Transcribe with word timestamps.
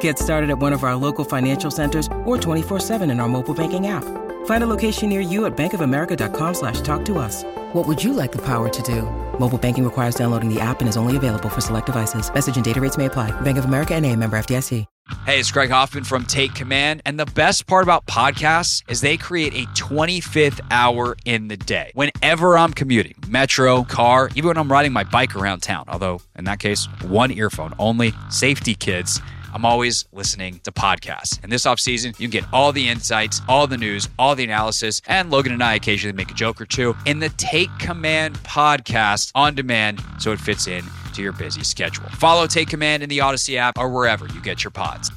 Get 0.00 0.18
started 0.18 0.50
at 0.50 0.58
one 0.58 0.74
of 0.74 0.84
our 0.84 0.96
local 0.96 1.24
financial 1.24 1.70
centers 1.70 2.06
or 2.26 2.36
24-7 2.36 3.10
in 3.10 3.20
our 3.20 3.28
mobile 3.28 3.54
banking 3.54 3.86
app. 3.86 4.04
Find 4.44 4.62
a 4.64 4.66
location 4.66 5.08
near 5.08 5.20
you 5.20 5.46
at 5.46 5.56
bankofamerica.com 5.56 6.54
slash 6.54 6.82
talk 6.82 7.04
to 7.06 7.18
us. 7.18 7.44
What 7.72 7.86
would 7.86 8.02
you 8.04 8.12
like 8.12 8.32
the 8.32 8.44
power 8.44 8.68
to 8.68 8.82
do? 8.82 9.02
Mobile 9.38 9.58
banking 9.58 9.84
requires 9.84 10.14
downloading 10.14 10.52
the 10.52 10.60
app 10.60 10.80
and 10.80 10.88
is 10.88 10.96
only 10.96 11.16
available 11.16 11.48
for 11.48 11.60
select 11.60 11.86
devices. 11.86 12.32
Message 12.32 12.56
and 12.56 12.64
data 12.64 12.80
rates 12.80 12.98
may 12.98 13.06
apply. 13.06 13.30
Bank 13.40 13.56
of 13.56 13.64
America 13.64 13.94
and 13.94 14.04
a 14.04 14.14
member 14.14 14.38
FDIC. 14.38 14.84
Hey, 15.24 15.38
it's 15.38 15.50
Craig 15.50 15.70
Hoffman 15.70 16.04
from 16.04 16.24
Take 16.24 16.54
Command. 16.54 17.00
And 17.06 17.18
the 17.18 17.26
best 17.26 17.66
part 17.66 17.82
about 17.82 18.04
podcasts 18.06 18.82
is 18.90 19.00
they 19.00 19.16
create 19.16 19.54
a 19.54 19.66
25th 19.68 20.60
hour 20.70 21.16
in 21.24 21.48
the 21.48 21.56
day. 21.56 21.92
Whenever 21.94 22.58
I'm 22.58 22.72
commuting, 22.72 23.14
metro, 23.26 23.84
car, 23.84 24.28
even 24.34 24.48
when 24.48 24.58
I'm 24.58 24.70
riding 24.70 24.92
my 24.92 25.04
bike 25.04 25.34
around 25.34 25.60
town, 25.60 25.86
although 25.88 26.20
in 26.36 26.44
that 26.44 26.58
case, 26.58 26.88
one 27.02 27.30
earphone 27.30 27.74
only, 27.78 28.12
safety 28.30 28.74
kids. 28.74 29.20
I'm 29.58 29.64
always 29.64 30.04
listening 30.12 30.60
to 30.62 30.70
podcasts. 30.70 31.42
And 31.42 31.50
this 31.50 31.66
offseason, 31.66 32.18
you 32.20 32.28
can 32.28 32.30
get 32.30 32.44
all 32.52 32.70
the 32.70 32.88
insights, 32.88 33.40
all 33.48 33.66
the 33.66 33.76
news, 33.76 34.08
all 34.16 34.36
the 34.36 34.44
analysis, 34.44 35.02
and 35.08 35.32
Logan 35.32 35.52
and 35.52 35.64
I 35.64 35.74
occasionally 35.74 36.16
make 36.16 36.30
a 36.30 36.34
joke 36.34 36.60
or 36.60 36.64
two 36.64 36.94
in 37.06 37.18
the 37.18 37.28
Take 37.30 37.68
Command 37.80 38.38
podcast 38.44 39.32
on 39.34 39.56
demand 39.56 40.00
so 40.20 40.30
it 40.30 40.38
fits 40.38 40.68
in 40.68 40.84
to 41.14 41.22
your 41.22 41.32
busy 41.32 41.64
schedule. 41.64 42.08
Follow 42.10 42.46
Take 42.46 42.68
Command 42.68 43.02
in 43.02 43.08
the 43.08 43.18
Audacy 43.18 43.56
app 43.56 43.78
or 43.78 43.88
wherever 43.88 44.28
you 44.28 44.40
get 44.40 44.62
your 44.62 44.70
pods. 44.70 45.10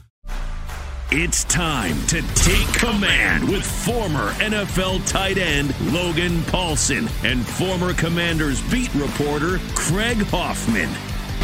It's 1.11 1.43
time 1.43 2.03
to 2.07 2.23
take 2.33 2.65
command 2.73 3.47
with 3.47 3.63
former 3.63 4.31
NFL 4.31 5.07
tight 5.07 5.37
end 5.37 5.75
Logan 5.93 6.41
Paulson 6.45 7.07
and 7.23 7.45
former 7.45 7.93
Commanders 7.93 8.59
beat 8.71 8.91
reporter 8.95 9.59
Craig 9.75 10.23
Hoffman. 10.23 10.89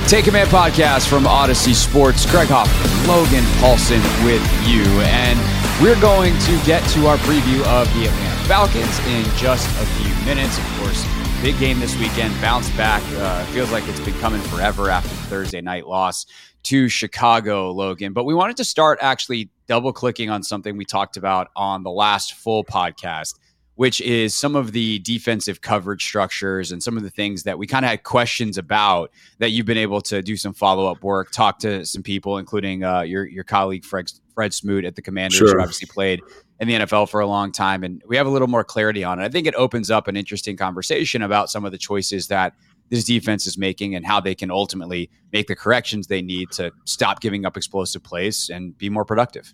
Take 0.05 0.25
Command 0.25 0.49
podcast 0.49 1.07
from 1.07 1.25
Audacy 1.25 1.73
Sports. 1.73 2.29
Craig 2.29 2.47
Hoffman, 2.49 3.07
Logan 3.07 3.43
Paulson 3.59 4.01
with 4.23 4.41
you. 4.65 4.83
And 5.03 5.37
we're 5.81 5.99
going 5.99 6.37
to 6.39 6.65
get 6.65 6.87
to 6.91 7.07
our 7.07 7.17
preview 7.17 7.59
of 7.65 7.91
the 7.93 8.07
Atlanta 8.07 8.47
Falcons 8.47 8.99
in 9.07 9.23
just 9.35 9.67
a 9.81 9.85
few 9.97 10.25
minutes. 10.25 10.57
Of 10.57 10.65
course, 10.79 11.05
big 11.41 11.59
game 11.59 11.79
this 11.79 11.97
weekend. 11.99 12.33
Bounce 12.39 12.69
back. 12.77 13.03
Uh, 13.15 13.43
feels 13.47 13.71
like 13.71 13.87
it's 13.87 13.99
been 13.99 14.17
coming 14.19 14.41
forever 14.43 14.89
after 14.89 15.09
the 15.09 15.21
Thursday 15.23 15.61
night 15.61 15.87
loss 15.87 16.25
to 16.63 16.87
Chicago, 16.87 17.71
Logan. 17.71 18.13
But 18.13 18.23
we 18.25 18.33
wanted 18.33 18.57
to 18.57 18.63
start 18.63 18.99
actually 19.01 19.49
double 19.67 19.91
clicking 19.93 20.29
on 20.29 20.43
something 20.43 20.77
we 20.77 20.85
talked 20.85 21.17
about 21.17 21.49
on 21.55 21.83
the 21.83 21.91
last 21.91 22.33
full 22.33 22.63
podcast 22.63 23.35
which 23.77 24.01
is 24.01 24.33
some 24.33 24.55
of 24.55 24.71
the 24.71 24.97
defensive 24.99 25.61
coverage 25.61 26.03
structures 26.03 26.71
and 26.71 26.81
some 26.81 26.97
of 26.97 27.03
the 27.03 27.11
things 27.11 27.43
that 27.43 27.59
we 27.59 27.67
kind 27.67 27.85
of 27.85 27.91
had 27.91 28.01
questions 28.01 28.57
about 28.57 29.11
that 29.37 29.51
you've 29.51 29.67
been 29.67 29.77
able 29.77 30.01
to 30.01 30.23
do 30.23 30.35
some 30.35 30.51
follow 30.51 30.91
up 30.91 31.03
work, 31.03 31.31
talk 31.31 31.59
to 31.59 31.85
some 31.85 32.01
people, 32.01 32.39
including 32.39 32.83
uh, 32.83 33.01
your 33.01 33.25
your 33.27 33.43
colleague 33.43 33.85
Fred, 33.85 34.11
Fred 34.33 34.51
Smoot 34.51 34.83
at 34.83 34.95
the 34.95 35.01
Commanders, 35.01 35.37
sure. 35.37 35.55
who 35.55 35.61
obviously 35.61 35.85
played 35.85 36.21
in 36.59 36.67
the 36.67 36.73
NFL 36.73 37.07
for 37.07 37.19
a 37.19 37.27
long 37.27 37.51
time, 37.51 37.83
and 37.83 38.01
we 38.07 38.17
have 38.17 38.25
a 38.25 38.31
little 38.31 38.47
more 38.47 38.63
clarity 38.63 39.03
on 39.03 39.19
it. 39.19 39.23
I 39.23 39.29
think 39.29 39.45
it 39.45 39.53
opens 39.53 39.91
up 39.91 40.07
an 40.07 40.17
interesting 40.17 40.57
conversation 40.57 41.21
about 41.21 41.51
some 41.51 41.63
of 41.63 41.71
the 41.71 41.77
choices 41.77 42.27
that 42.29 42.53
this 42.89 43.03
defense 43.03 43.45
is 43.45 43.59
making 43.59 43.93
and 43.93 44.07
how 44.07 44.19
they 44.19 44.33
can 44.33 44.49
ultimately 44.49 45.11
make 45.31 45.47
the 45.47 45.55
corrections 45.55 46.07
they 46.07 46.23
need 46.23 46.49
to 46.51 46.71
stop 46.85 47.19
giving 47.19 47.45
up 47.45 47.57
explosive 47.57 48.01
plays 48.01 48.49
and 48.51 48.75
be 48.77 48.89
more 48.89 49.05
productive. 49.05 49.53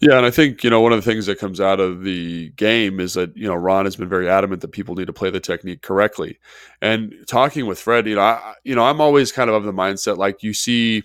Yeah, 0.00 0.16
and 0.16 0.26
I 0.26 0.30
think 0.30 0.62
you 0.64 0.70
know 0.70 0.80
one 0.80 0.92
of 0.92 1.02
the 1.02 1.10
things 1.10 1.26
that 1.26 1.38
comes 1.38 1.60
out 1.60 1.80
of 1.80 2.02
the 2.02 2.50
game 2.50 3.00
is 3.00 3.14
that 3.14 3.36
you 3.36 3.46
know 3.48 3.54
Ron 3.54 3.84
has 3.84 3.96
been 3.96 4.08
very 4.08 4.28
adamant 4.28 4.62
that 4.62 4.68
people 4.72 4.94
need 4.94 5.06
to 5.06 5.12
play 5.12 5.30
the 5.30 5.40
technique 5.40 5.82
correctly. 5.82 6.38
And 6.80 7.14
talking 7.26 7.66
with 7.66 7.78
Fred, 7.78 8.06
you 8.06 8.16
know, 8.16 8.22
I, 8.22 8.54
you 8.64 8.74
know, 8.74 8.84
I'm 8.84 9.00
always 9.00 9.32
kind 9.32 9.50
of 9.50 9.56
of 9.56 9.64
the 9.64 9.72
mindset 9.72 10.16
like 10.16 10.42
you 10.42 10.52
see 10.54 11.04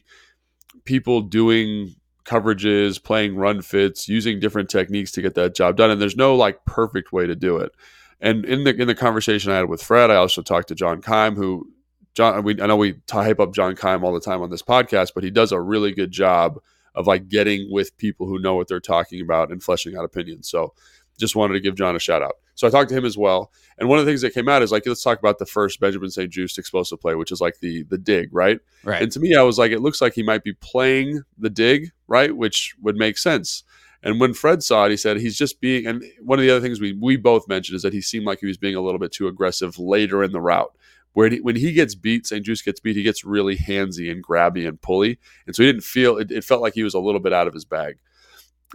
people 0.86 1.22
doing 1.22 1.96
coverages, 2.26 3.04
playing 3.04 3.36
run 3.36 3.62
fits, 3.62 4.08
using 4.08 4.40
different 4.40 4.70
techniques 4.70 5.12
to 5.14 5.22
get 5.22 5.36
that 5.36 5.56
job 5.56 5.78
done, 5.78 5.90
and 5.90 6.02
there's 6.02 6.18
no 6.18 6.36
like 6.36 6.64
perfect 6.66 7.12
way 7.12 7.26
to 7.26 7.36
do 7.36 7.58
it. 7.58 7.72
And 8.20 8.46
in 8.46 8.64
the 8.64 8.76
in 8.76 8.88
the 8.88 8.96
conversation 8.96 9.52
I 9.52 9.58
had 9.58 9.70
with 9.70 9.82
Fred, 9.82 10.12
I 10.12 10.16
also 10.16 10.42
talked 10.42 10.68
to 10.68 10.76
John 10.76 11.02
Keim, 11.02 11.36
who 11.36 11.68
John, 12.14 12.44
we, 12.44 12.62
I 12.62 12.68
know 12.68 12.76
we 12.76 12.96
hype 13.10 13.40
up 13.40 13.54
John 13.54 13.76
Keim 13.76 14.04
all 14.04 14.14
the 14.14 14.20
time 14.20 14.42
on 14.42 14.50
this 14.50 14.62
podcast, 14.62 15.12
but 15.16 15.24
he 15.24 15.32
does 15.32 15.52
a 15.52 15.60
really 15.60 15.92
good 15.94 16.12
job 16.12 16.60
of 16.96 17.08
like 17.08 17.30
getting 17.30 17.68
with 17.72 17.98
people 17.98 18.28
who 18.28 18.40
know 18.40 18.56
what 18.56 18.68
they're 18.68 18.80
talking 18.80 19.22
about 19.22 19.52
and 19.52 19.64
fleshing 19.64 19.96
out 19.96 20.06
opinions. 20.06 20.50
So 20.50 20.74
just 21.18 21.36
wanted 21.36 21.54
to 21.54 21.60
give 21.60 21.76
John 21.76 21.96
a 21.96 22.00
shout 22.00 22.22
out. 22.22 22.36
So 22.56 22.68
I 22.68 22.70
talked 22.70 22.90
to 22.90 22.98
him 22.98 23.06
as 23.06 23.18
well. 23.18 23.52
And 23.78 23.90
one 23.90 24.00
of 24.00 24.06
the 24.06 24.12
things 24.12 24.22
that 24.22 24.34
came 24.34 24.50
out 24.50 24.62
is 24.62 24.72
like, 24.72 24.86
let's 24.86 25.04
talk 25.04 25.20
about 25.20 25.40
the 25.40 25.46
first 25.46 25.80
Benjamin 25.80 26.12
St-Juste 26.12 26.58
explosive 26.58 27.00
play, 27.00 27.16
which 27.16 27.32
is 27.32 27.42
like 27.42 27.60
the 27.60 27.84
the 27.84 27.98
dig, 27.98 28.30
right? 28.32 28.60
Right. 28.84 29.02
And 29.02 29.12
to 29.14 29.20
me, 29.20 29.36
I 29.36 29.42
was 29.42 29.58
like, 29.58 29.72
it 29.72 29.82
looks 29.82 30.02
like 30.02 30.14
he 30.14 30.24
might 30.24 30.44
be 30.44 30.54
playing 30.54 31.24
the 31.38 31.50
dig, 31.50 31.92
right? 32.08 32.36
Which 32.36 32.76
would 32.82 32.98
make 32.98 33.18
sense. 33.18 33.64
And 34.04 34.20
when 34.20 34.34
Fred 34.34 34.64
saw 34.64 34.86
it, 34.86 34.92
he 34.92 34.98
said 34.98 35.18
he's 35.18 35.38
just 35.38 35.62
being. 35.62 35.86
And 35.86 36.04
one 36.22 36.40
of 36.40 36.44
the 36.44 36.52
other 36.52 36.62
things 36.62 36.82
we 36.82 36.94
we 36.94 37.18
both 37.18 37.48
mentioned 37.48 37.76
is 37.76 37.84
that 37.84 37.94
he 37.94 38.02
seemed 38.02 38.26
like 38.26 38.40
he 38.40 38.48
was 38.48 38.58
being 38.58 38.76
a 38.76 38.82
little 38.82 39.00
bit 39.00 39.12
too 39.12 39.28
aggressive 39.28 39.80
later 39.80 40.24
in 40.24 40.32
the 40.32 40.42
route 40.42 40.76
where 41.14 41.30
he, 41.30 41.42
when 41.42 41.56
he 41.56 41.74
gets 41.74 41.96
beat, 41.96 42.26
St-Juste 42.26 42.66
gets 42.66 42.80
beat, 42.80 42.96
he 42.96 43.04
gets 43.04 43.26
really 43.26 43.58
handsy 43.58 44.12
and 44.12 44.24
grabby 44.24 44.68
and 44.68 44.82
pulley, 44.82 45.20
and 45.46 45.56
so 45.56 45.64
he 45.64 45.70
didn't 45.70 45.84
feel 45.84 46.18
it, 46.18 46.32
it. 46.32 46.44
felt 46.44 46.62
like 46.62 46.74
he 46.74 46.84
was 46.84 46.94
a 46.94 47.00
little 47.00 47.20
bit 47.20 47.34
out 47.34 47.48
of 47.48 47.54
his 47.54 47.66
bag. 47.66 47.98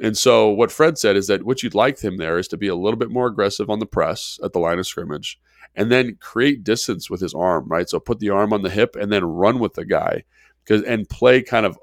And 0.03 0.17
so 0.17 0.51
what 0.51 0.71
Fred 0.71 0.99
said 0.99 1.17
is 1.17 1.27
that 1.29 1.45
what 1.45 1.63
you'd 1.63 1.75
like 1.75 1.99
him 2.01 2.19
there 2.19 2.39
is 2.39 2.49
to 2.49 2.59
be 2.59 2.69
a 2.69 2.75
little 2.75 2.99
bit 2.99 3.11
more 3.11 3.27
aggressive 3.27 3.71
on 3.71 3.79
the 3.79 3.87
press 3.87 4.39
at 4.45 4.53
the 4.53 4.59
line 4.59 4.79
of 4.79 4.87
scrimmage, 4.87 5.41
and 5.75 5.91
then 5.91 6.17
create 6.21 6.65
distance 6.65 7.09
with 7.09 7.21
his 7.21 7.35
arm, 7.35 7.67
right? 7.69 7.89
So 7.89 7.99
put 7.99 8.21
the 8.21 8.31
arm 8.31 8.53
on 8.53 8.63
the 8.63 8.71
hip 8.71 8.97
and 8.97 9.11
then 9.11 9.25
run 9.25 9.59
with 9.59 9.75
the 9.75 9.87
guy, 9.87 10.25
because 10.63 10.83
and 10.83 11.09
play 11.09 11.43
kind 11.43 11.65
of 11.65 11.79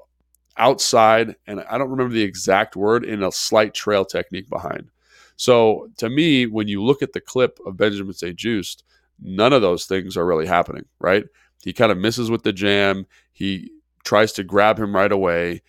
outside, 0.56 1.34
and 1.48 1.60
I 1.68 1.78
don't 1.78 1.90
remember 1.90 2.14
the 2.14 2.22
exact 2.22 2.76
word 2.76 3.04
in 3.04 3.24
a 3.24 3.32
slight 3.32 3.74
trail 3.74 4.04
technique 4.04 4.48
behind. 4.48 4.90
So 5.36 5.90
to 5.96 6.08
me, 6.08 6.46
when 6.46 6.68
you 6.68 6.80
look 6.80 7.02
at 7.02 7.12
the 7.12 7.20
clip 7.20 7.58
of 7.66 7.76
Benjamin 7.76 8.14
St-Juste 8.14 8.84
None 9.20 9.52
of 9.52 9.62
those 9.62 9.86
things 9.86 10.16
are 10.16 10.26
really 10.26 10.46
happening, 10.46 10.84
right? 11.00 11.24
He 11.62 11.72
kind 11.72 11.92
of 11.92 11.98
misses 11.98 12.30
with 12.30 12.42
the 12.42 12.52
jam. 12.52 13.06
He 13.32 13.70
tries 14.04 14.32
to 14.32 14.44
grab 14.44 14.78
him 14.78 14.94
right 14.94 15.12
away. 15.12 15.62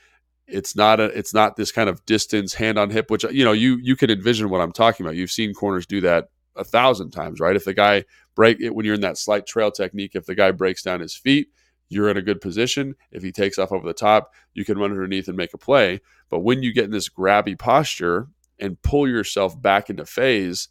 It's 0.47 0.75
not 0.75 0.99
a 0.99 1.05
it's 1.05 1.33
not 1.33 1.55
this 1.55 1.71
kind 1.71 1.89
of 1.89 2.05
distance 2.05 2.53
hand 2.53 2.77
on 2.77 2.89
hip, 2.89 3.09
which 3.09 3.23
you 3.31 3.43
know 3.43 3.53
you 3.53 3.77
you 3.81 3.95
can 3.95 4.11
envision 4.11 4.49
what 4.49 4.61
I'm 4.61 4.71
talking 4.71 5.05
about. 5.05 5.15
You've 5.15 5.31
seen 5.31 5.53
corners 5.53 5.85
do 5.85 6.01
that 6.01 6.29
a 6.55 6.63
thousand 6.63 7.11
times, 7.11 7.39
right? 7.39 7.55
If 7.55 7.65
the 7.65 7.73
guy 7.73 8.05
break 8.35 8.59
it 8.61 8.75
when 8.75 8.85
you're 8.85 8.95
in 8.95 9.01
that 9.01 9.17
slight 9.17 9.47
trail 9.47 9.71
technique, 9.71 10.11
if 10.15 10.25
the 10.25 10.35
guy 10.35 10.51
breaks 10.51 10.83
down 10.83 10.99
his 10.99 11.15
feet, 11.15 11.47
you're 11.89 12.09
in 12.09 12.17
a 12.17 12.21
good 12.21 12.41
position. 12.41 12.95
If 13.11 13.23
he 13.23 13.31
takes 13.31 13.57
off 13.57 13.71
over 13.71 13.87
the 13.87 13.93
top, 13.93 14.33
you 14.53 14.65
can 14.65 14.77
run 14.77 14.91
underneath 14.91 15.27
and 15.27 15.37
make 15.37 15.53
a 15.53 15.57
play. 15.57 16.01
But 16.29 16.39
when 16.39 16.63
you 16.63 16.73
get 16.73 16.85
in 16.85 16.91
this 16.91 17.09
grabby 17.09 17.57
posture 17.57 18.27
and 18.59 18.81
pull 18.81 19.07
yourself 19.07 19.59
back 19.59 19.89
into 19.89 20.05
phase, 20.05 20.69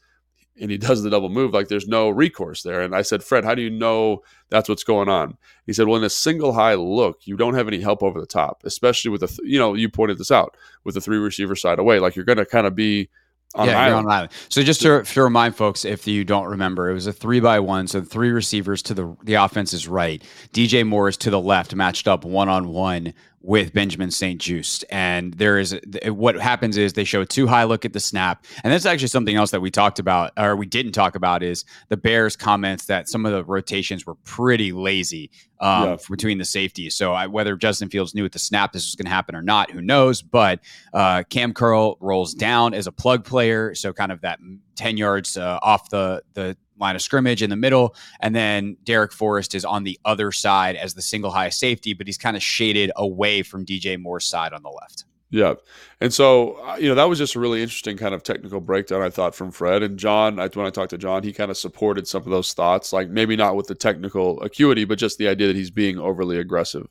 and 0.60 0.70
he 0.70 0.78
does 0.78 1.02
the 1.02 1.10
double 1.10 1.28
move, 1.28 1.52
like 1.52 1.68
there's 1.68 1.88
no 1.88 2.08
recourse 2.08 2.62
there. 2.62 2.82
And 2.82 2.94
I 2.94 3.02
said, 3.02 3.22
Fred, 3.22 3.44
how 3.44 3.54
do 3.54 3.62
you 3.62 3.70
know 3.70 4.22
that's 4.50 4.68
what's 4.68 4.84
going 4.84 5.08
on? 5.08 5.36
He 5.66 5.72
said, 5.72 5.86
well, 5.86 5.96
in 5.96 6.04
a 6.04 6.10
single 6.10 6.52
high 6.52 6.74
look, 6.74 7.26
you 7.26 7.36
don't 7.36 7.54
have 7.54 7.68
any 7.68 7.80
help 7.80 8.02
over 8.02 8.20
the 8.20 8.26
top, 8.26 8.62
especially 8.64 9.10
with 9.10 9.22
the, 9.22 9.26
th- 9.26 9.40
you 9.44 9.58
know, 9.58 9.74
you 9.74 9.88
pointed 9.88 10.18
this 10.18 10.30
out 10.30 10.56
with 10.84 10.94
the 10.94 11.00
three 11.00 11.18
receiver 11.18 11.56
side 11.56 11.78
away. 11.78 11.98
Like 11.98 12.14
you're 12.14 12.24
going 12.24 12.38
to 12.38 12.46
kind 12.46 12.66
of 12.66 12.74
be 12.74 13.08
on 13.54 13.68
yeah, 13.68 13.86
an 13.86 13.92
on 13.94 14.10
island. 14.10 14.32
So 14.48 14.62
just 14.62 14.80
to, 14.82 15.02
to, 15.02 15.22
remind 15.22 15.56
folks, 15.56 15.84
if 15.84 16.06
you 16.06 16.24
don't 16.24 16.46
remember, 16.46 16.90
it 16.90 16.94
was 16.94 17.06
a 17.06 17.12
three 17.12 17.40
by 17.40 17.60
one. 17.60 17.86
So 17.86 18.02
three 18.02 18.30
receivers 18.30 18.82
to 18.82 18.94
the 18.94 19.16
the 19.22 19.34
offense's 19.34 19.86
right. 19.86 20.22
DJ 20.52 20.86
Moore 20.86 21.08
is 21.08 21.16
to 21.18 21.30
the 21.30 21.40
left, 21.40 21.74
matched 21.74 22.08
up 22.08 22.24
one 22.24 22.48
on 22.48 22.68
one 22.68 23.14
with 23.44 23.74
Benjamin 23.74 24.10
St. 24.10 24.40
Juste. 24.40 24.84
And 24.90 25.34
there 25.34 25.58
is 25.58 25.78
what 26.06 26.34
happens 26.36 26.78
is 26.78 26.94
they 26.94 27.04
show 27.04 27.20
a 27.20 27.26
two 27.26 27.46
high 27.46 27.64
look 27.64 27.84
at 27.84 27.92
the 27.92 28.00
snap. 28.00 28.46
And 28.64 28.72
that's 28.72 28.86
actually 28.86 29.08
something 29.08 29.36
else 29.36 29.50
that 29.50 29.60
we 29.60 29.70
talked 29.70 29.98
about, 29.98 30.32
or 30.38 30.56
we 30.56 30.64
didn't 30.64 30.92
talk 30.92 31.14
about, 31.14 31.42
is 31.42 31.66
the 31.90 31.98
Bears' 31.98 32.36
comments 32.36 32.86
that 32.86 33.06
some 33.06 33.26
of 33.26 33.32
the 33.32 33.44
rotations 33.44 34.06
were 34.06 34.14
pretty 34.24 34.72
lazy 34.72 35.30
um, 35.60 35.84
yeah. 35.84 35.96
between 36.08 36.38
the 36.38 36.44
safeties. 36.46 36.94
So 36.94 37.12
I, 37.12 37.26
whether 37.26 37.54
Justin 37.54 37.90
Fields 37.90 38.14
knew 38.14 38.24
at 38.24 38.32
the 38.32 38.38
snap 38.38 38.72
this 38.72 38.86
was 38.86 38.94
going 38.94 39.06
to 39.06 39.14
happen 39.14 39.36
or 39.36 39.42
not, 39.42 39.70
who 39.70 39.82
knows? 39.82 40.22
But 40.22 40.60
uh, 40.94 41.24
Cam 41.28 41.52
Curl 41.52 41.98
rolls 42.00 42.32
down 42.32 42.72
as 42.72 42.86
a 42.86 42.92
plug 42.92 43.26
player, 43.26 43.74
so 43.74 43.92
kind 43.92 44.10
of 44.10 44.22
that 44.22 44.38
ten 44.74 44.96
yards 44.96 45.36
uh, 45.36 45.58
off 45.60 45.90
the 45.90 46.22
the 46.32 46.56
line 46.84 46.94
of 46.94 47.02
scrimmage 47.02 47.42
in 47.42 47.50
the 47.50 47.56
middle. 47.56 47.96
And 48.20 48.34
then 48.34 48.76
Darrick 48.84 49.12
Forrest 49.12 49.54
is 49.54 49.64
on 49.64 49.84
the 49.84 49.98
other 50.04 50.30
side 50.30 50.76
as 50.76 50.94
the 50.94 51.02
single 51.02 51.30
high 51.30 51.48
safety, 51.48 51.94
but 51.94 52.06
he's 52.06 52.18
kind 52.18 52.36
of 52.36 52.42
shaded 52.42 52.92
away 52.96 53.42
from 53.42 53.64
DJ 53.64 54.00
Moore's 54.00 54.26
side 54.26 54.52
on 54.52 54.62
the 54.62 54.70
left. 54.70 55.04
Yeah. 55.30 55.54
And 56.00 56.14
so, 56.14 56.60
uh, 56.64 56.76
you 56.76 56.88
know, 56.88 56.94
that 56.94 57.08
was 57.08 57.18
just 57.18 57.34
a 57.34 57.40
really 57.40 57.60
interesting 57.60 57.96
kind 57.96 58.14
of 58.14 58.22
technical 58.22 58.60
breakdown, 58.60 59.02
I 59.02 59.10
thought, 59.10 59.34
from 59.34 59.50
Fred. 59.50 59.82
And 59.82 59.98
John, 59.98 60.36
when 60.36 60.66
I 60.66 60.70
talked 60.70 60.90
to 60.90 60.98
John, 60.98 61.24
he 61.24 61.32
kind 61.32 61.50
of 61.50 61.56
supported 61.56 62.06
some 62.06 62.22
of 62.22 62.30
those 62.30 62.52
thoughts, 62.52 62.92
like 62.92 63.08
maybe 63.08 63.34
not 63.34 63.56
with 63.56 63.66
the 63.66 63.74
technical 63.74 64.40
acuity, 64.42 64.84
but 64.84 64.98
just 64.98 65.18
the 65.18 65.26
idea 65.26 65.48
that 65.48 65.56
he's 65.56 65.72
being 65.72 65.98
overly 65.98 66.38
aggressive. 66.38 66.86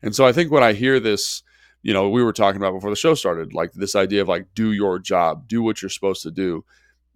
And 0.00 0.14
so 0.14 0.24
I 0.24 0.32
think 0.32 0.52
when 0.52 0.62
I 0.62 0.74
hear 0.74 1.00
this, 1.00 1.42
you 1.82 1.92
know, 1.92 2.08
we 2.08 2.22
were 2.22 2.32
talking 2.32 2.60
about 2.60 2.72
before 2.72 2.90
the 2.90 2.94
show 2.94 3.14
started, 3.14 3.52
like 3.52 3.72
this 3.72 3.96
idea 3.96 4.22
of 4.22 4.28
like, 4.28 4.46
do 4.54 4.70
your 4.72 5.00
job, 5.00 5.48
do 5.48 5.60
what 5.62 5.82
you're 5.82 5.88
supposed 5.88 6.22
to 6.22 6.30
do 6.30 6.64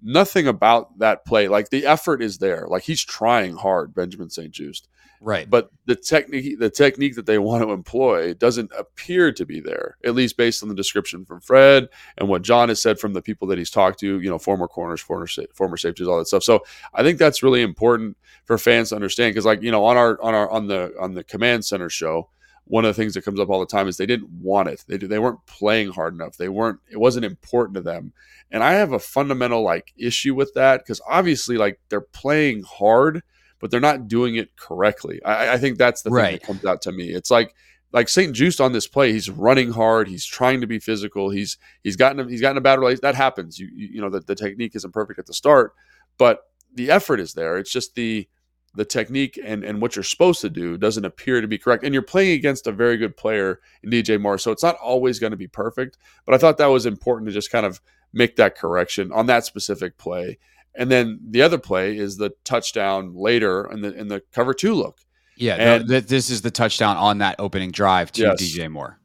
nothing 0.03 0.47
about 0.47 0.99
that 0.99 1.25
play. 1.25 1.49
Like 1.49 1.71
the 1.71 1.87
effort 1.87 2.23
is 2.23 2.39
there. 2.39 2.67
Like 2.69 2.83
he's 2.83 3.03
trying 3.03 3.57
hard, 3.57 3.95
Benjamin 3.95 4.31
St. 4.31 4.53
Juste. 4.53 4.89
Right. 5.25 5.49
But 5.49 5.71
the 5.87 5.95
technique 5.95 6.59
the 6.59 6.69
technique 6.69 7.15
that 7.15 7.27
they 7.27 7.39
want 7.39 7.63
to 7.63 7.71
employ 7.71 8.35
doesn't 8.35 8.73
appear 8.77 9.31
to 9.33 9.47
be 9.47 9.61
there, 9.61 9.97
at 10.05 10.17
least 10.17 10.37
based 10.37 10.65
on 10.65 10.69
the 10.69 10.75
description 10.75 11.25
from 11.25 11.41
Fred 11.41 11.89
and 12.19 12.29
what 12.29 12.43
John 12.43 12.69
has 12.71 12.83
said 12.83 12.99
from 12.99 13.13
the 13.13 13.23
people 13.23 13.47
that 13.49 13.59
he's 13.59 13.71
talked 13.71 14.01
to, 14.01 14.21
you 14.21 14.29
know, 14.29 14.39
former 14.39 14.67
corners, 14.67 15.01
former 15.01 15.29
former 15.55 15.77
safeties, 15.77 16.09
all 16.09 16.19
that 16.19 16.27
stuff. 16.27 16.43
So 16.43 16.65
I 16.93 17.05
think 17.05 17.19
that's 17.19 17.43
really 17.43 17.63
important 17.63 18.17
for 18.47 18.59
fans 18.59 18.89
to 18.89 18.97
understand 18.97 19.33
because 19.33 19.47
like, 19.47 19.63
you 19.63 19.71
know, 19.71 19.85
on 19.85 19.97
our 19.97 20.21
on 20.21 20.35
our 20.35 20.51
on 20.51 20.67
the 20.67 20.93
on 20.99 21.15
the 21.15 21.23
command 21.23 21.65
center 21.65 21.89
show, 21.89 22.29
one 22.65 22.85
of 22.85 22.95
the 22.95 23.01
things 23.01 23.15
that 23.15 23.25
comes 23.25 23.41
up 23.41 23.51
all 23.51 23.61
the 23.61 23.67
time 23.67 23.89
is 23.89 23.97
they 23.97 24.07
didn't 24.07 24.31
want 24.31 24.69
it. 24.69 24.85
They 24.87 24.97
they 24.97 25.19
weren't 25.19 25.45
playing 25.47 25.91
hard 25.91 26.15
enough. 26.15 26.37
They 26.37 26.49
weren't. 26.49 26.81
It 26.91 26.99
wasn't 26.99 27.25
important 27.25 27.75
to 27.75 27.83
them. 27.83 28.13
And 28.51 28.63
I 28.63 28.73
have 28.73 28.93
a 28.93 28.99
fundamental 28.99 29.63
like 29.63 29.93
issue 29.97 30.35
with 30.35 30.55
that 30.55 30.81
because 30.81 31.01
obviously 31.09 31.57
like 31.57 31.81
they're 31.89 32.01
playing 32.01 32.63
hard, 32.63 33.23
but 33.59 33.71
they're 33.71 33.81
not 33.81 34.09
doing 34.09 34.37
it 34.37 34.57
correctly. 34.57 35.23
I, 35.25 35.55
I 35.55 35.59
think 35.59 35.79
that's 35.79 36.03
the 36.03 36.11
thing 36.11 36.17
right. 36.17 36.41
that 36.41 36.47
comes 36.47 36.65
out 36.65 36.83
to 36.83 36.93
me. 36.93 37.11
It's 37.11 37.31
like 37.31 37.55
like 37.93 38.09
St. 38.09 38.35
Juste 38.35 38.61
on 38.61 38.73
this 38.73 38.87
play, 38.87 39.13
he's 39.13 39.29
running 39.29 39.73
hard, 39.73 40.09
he's 40.09 40.25
trying 40.25 40.61
to 40.63 40.67
be 40.67 40.79
physical, 40.79 41.31
he's 41.31 41.59
he's 41.83 41.97
gotten 41.97 42.29
he's 42.29 42.41
gotten 42.41 42.59
a 42.59 42.61
bad. 42.61 42.81
That 43.03 43.15
happens. 43.15 43.59
You 43.59 43.69
you, 43.75 43.89
you 43.95 44.01
know 44.01 44.11
the, 44.11 44.21
the 44.21 44.35
technique 44.35 44.75
isn't 44.77 44.95
perfect 44.95 45.19
at 45.19 45.27
the 45.27 45.35
start, 45.35 45.75
but 46.17 46.41
the 46.75 46.91
effort 46.91 47.21
is 47.21 47.35
there. 47.35 47.59
It's 47.59 47.71
just 47.71 47.95
the 47.95 48.29
the 48.75 48.85
technique 48.85 49.39
and, 49.45 49.65
and 49.65 49.83
what 49.83 49.97
you're 49.97 50.03
supposed 50.03 50.41
to 50.41 50.51
do 50.51 50.79
doesn't 50.79 51.05
appear 51.05 51.41
to 51.41 51.49
be 51.49 51.59
correct. 51.59 51.85
And 51.85 51.93
you're 51.93 52.03
playing 52.03 52.33
against 52.33 52.67
a 52.67 52.73
very 52.73 52.97
good 52.97 53.17
player 53.17 53.61
in 53.83 53.91
DJ 53.91 54.21
Moore. 54.21 54.39
So 54.39 54.51
it's 54.51 54.63
not 54.63 54.77
always 54.77 55.19
going 55.19 55.33
to 55.33 55.37
be 55.37 55.47
perfect. 55.47 55.99
But 56.25 56.35
I 56.35 56.39
thought 56.39 56.59
that 56.59 56.67
was 56.67 56.87
important 56.87 57.29
to 57.29 57.35
just 57.35 57.51
kind 57.51 57.67
of 57.67 57.81
make 58.13 58.37
that 58.37 58.57
correction 58.57 59.13
on 59.13 59.27
that 59.27 59.45
specific 59.45 59.99
play. 59.99 60.39
And 60.75 60.91
then 60.91 61.21
the 61.29 61.43
other 61.43 61.59
play 61.59 61.97
is 61.97 62.17
the 62.17 62.31
touchdown 62.45 63.15
later 63.15 63.71
in 63.71 63.83
the 63.83 63.93
in 63.95 64.09
the 64.09 64.23
cover 64.33 64.55
two 64.55 64.75
look. 64.75 65.01
Yeah, 65.37 65.55
and, 65.55 65.83
no, 65.83 65.89
th- 65.89 66.07
this 66.07 66.31
is 66.31 66.43
the 66.43 66.51
touchdown 66.51 66.97
on 66.97 67.19
that 67.19 67.37
opening 67.39 67.73
drive 67.73 68.13
to 68.13 68.23
yes. 68.23 68.43
DJ 68.43 68.71
Moore. 68.71 68.99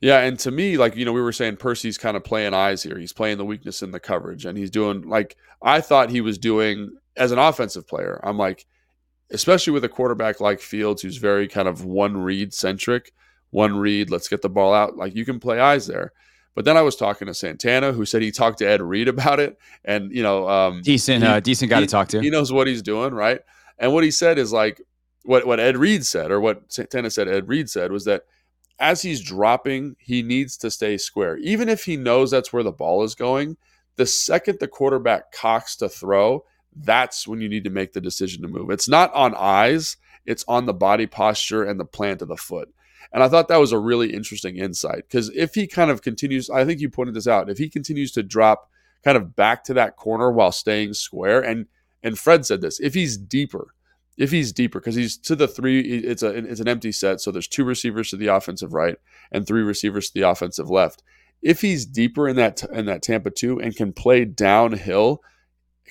Yeah, 0.00 0.20
and 0.20 0.36
to 0.40 0.50
me, 0.50 0.78
like 0.78 0.96
you 0.96 1.04
know, 1.04 1.12
we 1.12 1.20
were 1.20 1.32
saying 1.32 1.56
Percy's 1.56 1.96
kind 1.96 2.16
of 2.16 2.24
playing 2.24 2.54
eyes 2.54 2.82
here. 2.82 2.98
He's 2.98 3.12
playing 3.12 3.38
the 3.38 3.44
weakness 3.44 3.82
in 3.82 3.92
the 3.92 4.00
coverage, 4.00 4.44
and 4.44 4.58
he's 4.58 4.70
doing 4.70 5.02
like 5.02 5.36
I 5.62 5.80
thought 5.80 6.10
he 6.10 6.20
was 6.20 6.38
doing 6.38 6.96
as 7.16 7.30
an 7.30 7.38
offensive 7.38 7.86
player. 7.86 8.20
I'm 8.24 8.36
like, 8.36 8.66
especially 9.32 9.72
with 9.72 9.84
a 9.84 9.88
quarterback 9.88 10.40
like 10.40 10.60
Fields, 10.60 11.02
who's 11.02 11.16
very 11.16 11.48
kind 11.48 11.68
of 11.68 11.84
one 11.84 12.16
read 12.16 12.52
centric, 12.54 13.12
one 13.50 13.76
read, 13.76 14.10
let's 14.10 14.28
get 14.28 14.42
the 14.42 14.48
ball 14.48 14.74
out. 14.74 14.96
Like 14.96 15.14
you 15.14 15.24
can 15.24 15.40
play 15.40 15.60
eyes 15.60 15.86
there. 15.86 16.12
But 16.54 16.66
then 16.66 16.76
I 16.76 16.82
was 16.82 16.96
talking 16.96 17.26
to 17.26 17.34
Santana, 17.34 17.92
who 17.92 18.04
said 18.04 18.20
he 18.20 18.30
talked 18.30 18.58
to 18.58 18.66
Ed 18.68 18.82
Reed 18.82 19.08
about 19.08 19.40
it, 19.40 19.58
and 19.84 20.12
you 20.12 20.22
know, 20.22 20.48
um, 20.48 20.82
decent, 20.82 21.22
he, 21.22 21.28
uh, 21.28 21.40
decent 21.40 21.70
guy 21.70 21.80
he, 21.80 21.86
to 21.86 21.90
talk 21.90 22.08
to. 22.08 22.20
He 22.20 22.30
knows 22.30 22.52
what 22.52 22.66
he's 22.66 22.82
doing, 22.82 23.14
right? 23.14 23.40
And 23.78 23.92
what 23.92 24.04
he 24.04 24.10
said 24.10 24.38
is 24.38 24.52
like 24.52 24.80
what 25.24 25.46
what 25.46 25.60
Ed 25.60 25.76
Reed 25.76 26.04
said, 26.04 26.30
or 26.30 26.40
what 26.40 26.70
Santana 26.70 27.10
said. 27.10 27.28
Ed 27.28 27.48
Reed 27.48 27.70
said 27.70 27.90
was 27.90 28.04
that 28.04 28.24
as 28.78 29.00
he's 29.02 29.20
dropping, 29.20 29.96
he 29.98 30.22
needs 30.22 30.56
to 30.58 30.70
stay 30.70 30.98
square, 30.98 31.38
even 31.38 31.68
if 31.68 31.84
he 31.84 31.96
knows 31.96 32.30
that's 32.30 32.52
where 32.52 32.62
the 32.62 32.72
ball 32.72 33.02
is 33.02 33.14
going. 33.14 33.56
The 33.96 34.06
second 34.06 34.58
the 34.58 34.68
quarterback 34.68 35.32
cocks 35.32 35.76
to 35.76 35.88
throw, 35.88 36.44
that's 36.74 37.26
when 37.26 37.40
you 37.40 37.48
need 37.48 37.64
to 37.64 37.70
make 37.70 37.92
the 37.92 38.00
decision 38.00 38.42
to 38.42 38.48
move. 38.48 38.70
It's 38.70 38.88
not 38.88 39.12
on 39.14 39.34
eyes, 39.34 39.96
it's 40.24 40.44
on 40.48 40.66
the 40.66 40.74
body 40.74 41.06
posture 41.06 41.64
and 41.64 41.78
the 41.78 41.84
plant 41.84 42.22
of 42.22 42.28
the 42.28 42.36
foot. 42.36 42.72
And 43.12 43.22
I 43.22 43.28
thought 43.28 43.48
that 43.48 43.60
was 43.60 43.72
a 43.72 43.78
really 43.78 44.12
interesting 44.12 44.56
insight 44.56 45.04
because 45.08 45.30
if 45.30 45.54
he 45.54 45.66
kind 45.66 45.90
of 45.90 46.02
continues, 46.02 46.48
I 46.48 46.64
think 46.64 46.80
you 46.80 46.88
pointed 46.88 47.14
this 47.14 47.26
out, 47.26 47.50
if 47.50 47.58
he 47.58 47.68
continues 47.68 48.12
to 48.12 48.22
drop 48.22 48.70
kind 49.04 49.16
of 49.16 49.36
back 49.36 49.64
to 49.64 49.74
that 49.74 49.96
corner 49.96 50.30
while 50.30 50.52
staying 50.52 50.94
square, 50.94 51.40
and 51.40 51.66
and 52.02 52.18
Fred 52.18 52.46
said 52.46 52.60
this, 52.60 52.80
if 52.80 52.94
he's 52.94 53.16
deeper, 53.16 53.74
if 54.16 54.30
he's 54.30 54.52
deeper, 54.52 54.80
because 54.80 54.94
he's 54.94 55.18
to 55.18 55.36
the 55.36 55.48
three, 55.48 55.80
it's 55.80 56.22
a 56.22 56.28
it's 56.28 56.60
an 56.60 56.68
empty 56.68 56.92
set, 56.92 57.20
so 57.20 57.30
there's 57.30 57.48
two 57.48 57.64
receivers 57.64 58.10
to 58.10 58.16
the 58.16 58.28
offensive 58.28 58.72
right 58.72 58.96
and 59.30 59.46
three 59.46 59.62
receivers 59.62 60.08
to 60.08 60.14
the 60.14 60.28
offensive 60.28 60.70
left. 60.70 61.02
If 61.42 61.60
he's 61.60 61.84
deeper 61.84 62.28
in 62.28 62.36
that 62.36 62.62
in 62.72 62.86
that 62.86 63.02
Tampa 63.02 63.30
two 63.30 63.60
and 63.60 63.76
can 63.76 63.92
play 63.92 64.24
downhill, 64.24 65.22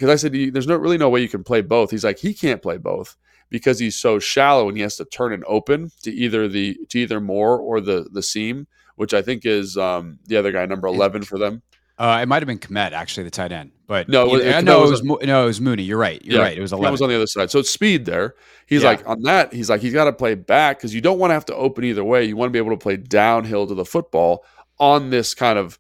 because 0.02 0.12
I 0.12 0.16
said 0.16 0.34
there's 0.54 0.66
no 0.66 0.78
really 0.78 0.98
no 0.98 1.10
way 1.10 1.22
you 1.22 1.30
can 1.30 1.44
play 1.44 1.62
both. 1.62 1.92
He's 1.92 2.04
like 2.04 2.18
he 2.18 2.34
can't 2.34 2.60
play 2.60 2.78
both 2.78 3.16
because 3.52 3.78
he's 3.78 3.96
so 3.96 4.18
shallow 4.18 4.68
and 4.68 4.76
he 4.76 4.82
has 4.82 4.98
to 4.98 5.06
turn 5.06 5.32
and 5.32 5.44
open 5.46 5.92
to 6.02 6.12
either 6.12 6.48
the 6.48 6.76
to 6.90 7.00
either 7.00 7.22
Moore 7.22 7.60
or 7.60 7.80
the 7.80 8.10
the 8.12 8.24
seam, 8.24 8.66
which 8.96 9.14
I 9.14 9.22
think 9.22 9.46
is 9.46 9.78
um, 9.78 10.18
the 10.26 10.38
other 10.38 10.52
guy 10.52 10.66
number 10.66 10.88
eleven 10.88 11.22
for 11.22 11.38
them. 11.38 11.62
Uh, 12.00 12.18
it 12.20 12.26
might 12.26 12.42
have 12.42 12.48
been 12.48 12.58
Kmet 12.58 12.94
actually, 12.94 13.26
the 13.26 13.30
tight 13.30 13.52
end, 13.52 13.74
but 13.86 14.10
no, 14.10 14.36
either, 14.36 14.58
it, 14.58 14.64
no, 14.64 14.80
it 14.80 14.90
was, 14.90 15.04
was 15.04 15.22
no, 15.24 15.44
it 15.44 15.46
was 15.46 15.62
Mooney. 15.62 15.84
You're 15.84 16.00
right. 16.00 16.20
You're 16.26 16.38
yeah, 16.38 16.46
right. 16.46 16.58
It 16.58 16.62
was 16.62 16.74
eleven. 16.74 16.88
It 16.88 16.92
was 16.94 17.02
on 17.04 17.10
the 17.10 17.16
other 17.16 17.28
side, 17.28 17.52
so 17.52 17.60
it's 17.60 17.70
speed 17.70 18.06
there. 18.06 18.34
He's 18.66 18.82
yeah. 18.82 18.90
like 18.90 19.08
on 19.08 19.22
that. 19.22 19.54
He's 19.54 19.70
like 19.70 19.82
he's 19.82 19.94
got 19.94 20.06
to 20.06 20.14
play 20.14 20.34
back 20.34 20.80
because 20.80 20.96
you 20.96 21.02
don't 21.02 21.20
want 21.20 21.30
to 21.30 21.36
have 21.36 21.46
to 21.46 21.56
open 21.56 21.84
either 21.84 22.04
way. 22.04 22.26
You 22.26 22.36
want 22.36 22.50
to 22.50 22.54
be 22.54 22.58
able 22.58 22.72
to 22.72 22.82
play 22.82 22.98
downhill 22.98 23.68
to 23.68 23.76
the 23.76 23.86
football 23.86 24.46
on 24.80 25.12
this 25.12 25.36
kind 25.36 25.60
of 25.60 25.78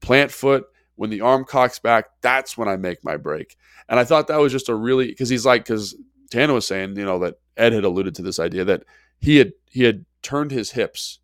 plant 0.00 0.30
foot 0.30 0.66
when 0.96 1.10
the 1.10 1.20
arm 1.20 1.44
cocks 1.44 1.78
back, 1.78 2.06
that's 2.20 2.56
when 2.56 2.68
I 2.68 2.76
make 2.76 3.04
my 3.04 3.16
break. 3.16 3.56
And 3.88 3.98
I 3.98 4.04
thought 4.04 4.28
that 4.28 4.40
was 4.40 4.52
just 4.52 4.68
a 4.68 4.74
really 4.74 5.08
because 5.08 5.28
he's 5.28 5.46
like 5.46 5.64
because 5.64 5.96
Tana 6.30 6.52
was 6.52 6.66
saying, 6.66 6.96
you 6.96 7.04
know, 7.04 7.18
that 7.20 7.34
Ed 7.56 7.72
had 7.72 7.84
alluded 7.84 8.14
to 8.16 8.22
this 8.22 8.38
idea 8.38 8.64
that 8.64 8.84
he 9.20 9.36
had 9.36 9.52
he 9.68 9.84
had 9.84 10.04
turned 10.22 10.50
his 10.50 10.72
hips 10.72 11.18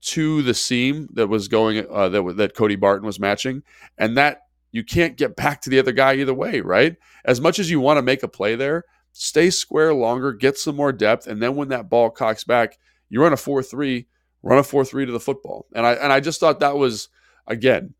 to 0.00 0.42
the 0.42 0.54
seam 0.54 1.08
that 1.14 1.28
was 1.28 1.48
going 1.48 1.86
uh, 1.90 2.08
that 2.08 2.36
that 2.36 2.54
Cody 2.54 2.76
Barton 2.76 3.06
was 3.06 3.20
matching, 3.20 3.62
and 3.96 4.16
that 4.16 4.42
you 4.70 4.84
can't 4.84 5.16
get 5.16 5.36
back 5.36 5.60
to 5.62 5.70
the 5.70 5.78
other 5.78 5.92
guy 5.92 6.14
either 6.14 6.34
way, 6.34 6.60
right? 6.60 6.96
As 7.24 7.40
much 7.40 7.58
as 7.58 7.70
you 7.70 7.80
want 7.80 7.98
to 7.98 8.02
make 8.02 8.22
a 8.22 8.28
play 8.28 8.54
there, 8.54 8.84
stay 9.12 9.50
square 9.50 9.94
longer, 9.94 10.32
get 10.32 10.56
some 10.56 10.76
more 10.76 10.92
depth, 10.92 11.26
and 11.26 11.42
then 11.42 11.56
when 11.56 11.68
that 11.68 11.88
ball 11.88 12.10
cocks 12.10 12.44
back, 12.44 12.78
you 13.08 13.20
run 13.20 13.32
a 13.32 13.36
four 13.36 13.62
three, 13.62 14.06
run 14.42 14.58
a 14.58 14.62
four 14.62 14.84
three 14.84 15.04
to 15.04 15.12
the 15.12 15.20
football, 15.20 15.66
and 15.74 15.84
I 15.84 15.92
and 15.94 16.12
I 16.12 16.20
just 16.20 16.40
thought 16.40 16.60
that 16.60 16.76
was 16.76 17.08
again 17.46 17.94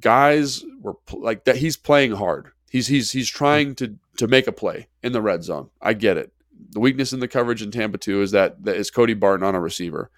guys 0.00 0.64
were 0.80 0.94
like 1.12 1.44
that. 1.44 1.56
He's 1.56 1.76
playing 1.76 2.12
hard. 2.12 2.52
He's 2.70 2.86
he's 2.86 3.12
he's 3.12 3.28
trying 3.28 3.74
to 3.76 3.96
to 4.16 4.28
make 4.28 4.46
a 4.46 4.52
play 4.52 4.88
in 5.02 5.12
the 5.12 5.22
red 5.22 5.44
zone. 5.44 5.70
I 5.80 5.94
get 5.94 6.16
it. 6.16 6.32
The 6.70 6.80
weakness 6.80 7.12
in 7.12 7.20
the 7.20 7.28
coverage 7.28 7.62
in 7.62 7.70
Tampa 7.70 7.98
two 7.98 8.22
is 8.22 8.30
that 8.32 8.64
that 8.64 8.76
is 8.76 8.90
Cody 8.90 9.14
Barton 9.14 9.46
on 9.46 9.54
a 9.54 9.60
receiver, 9.60 10.10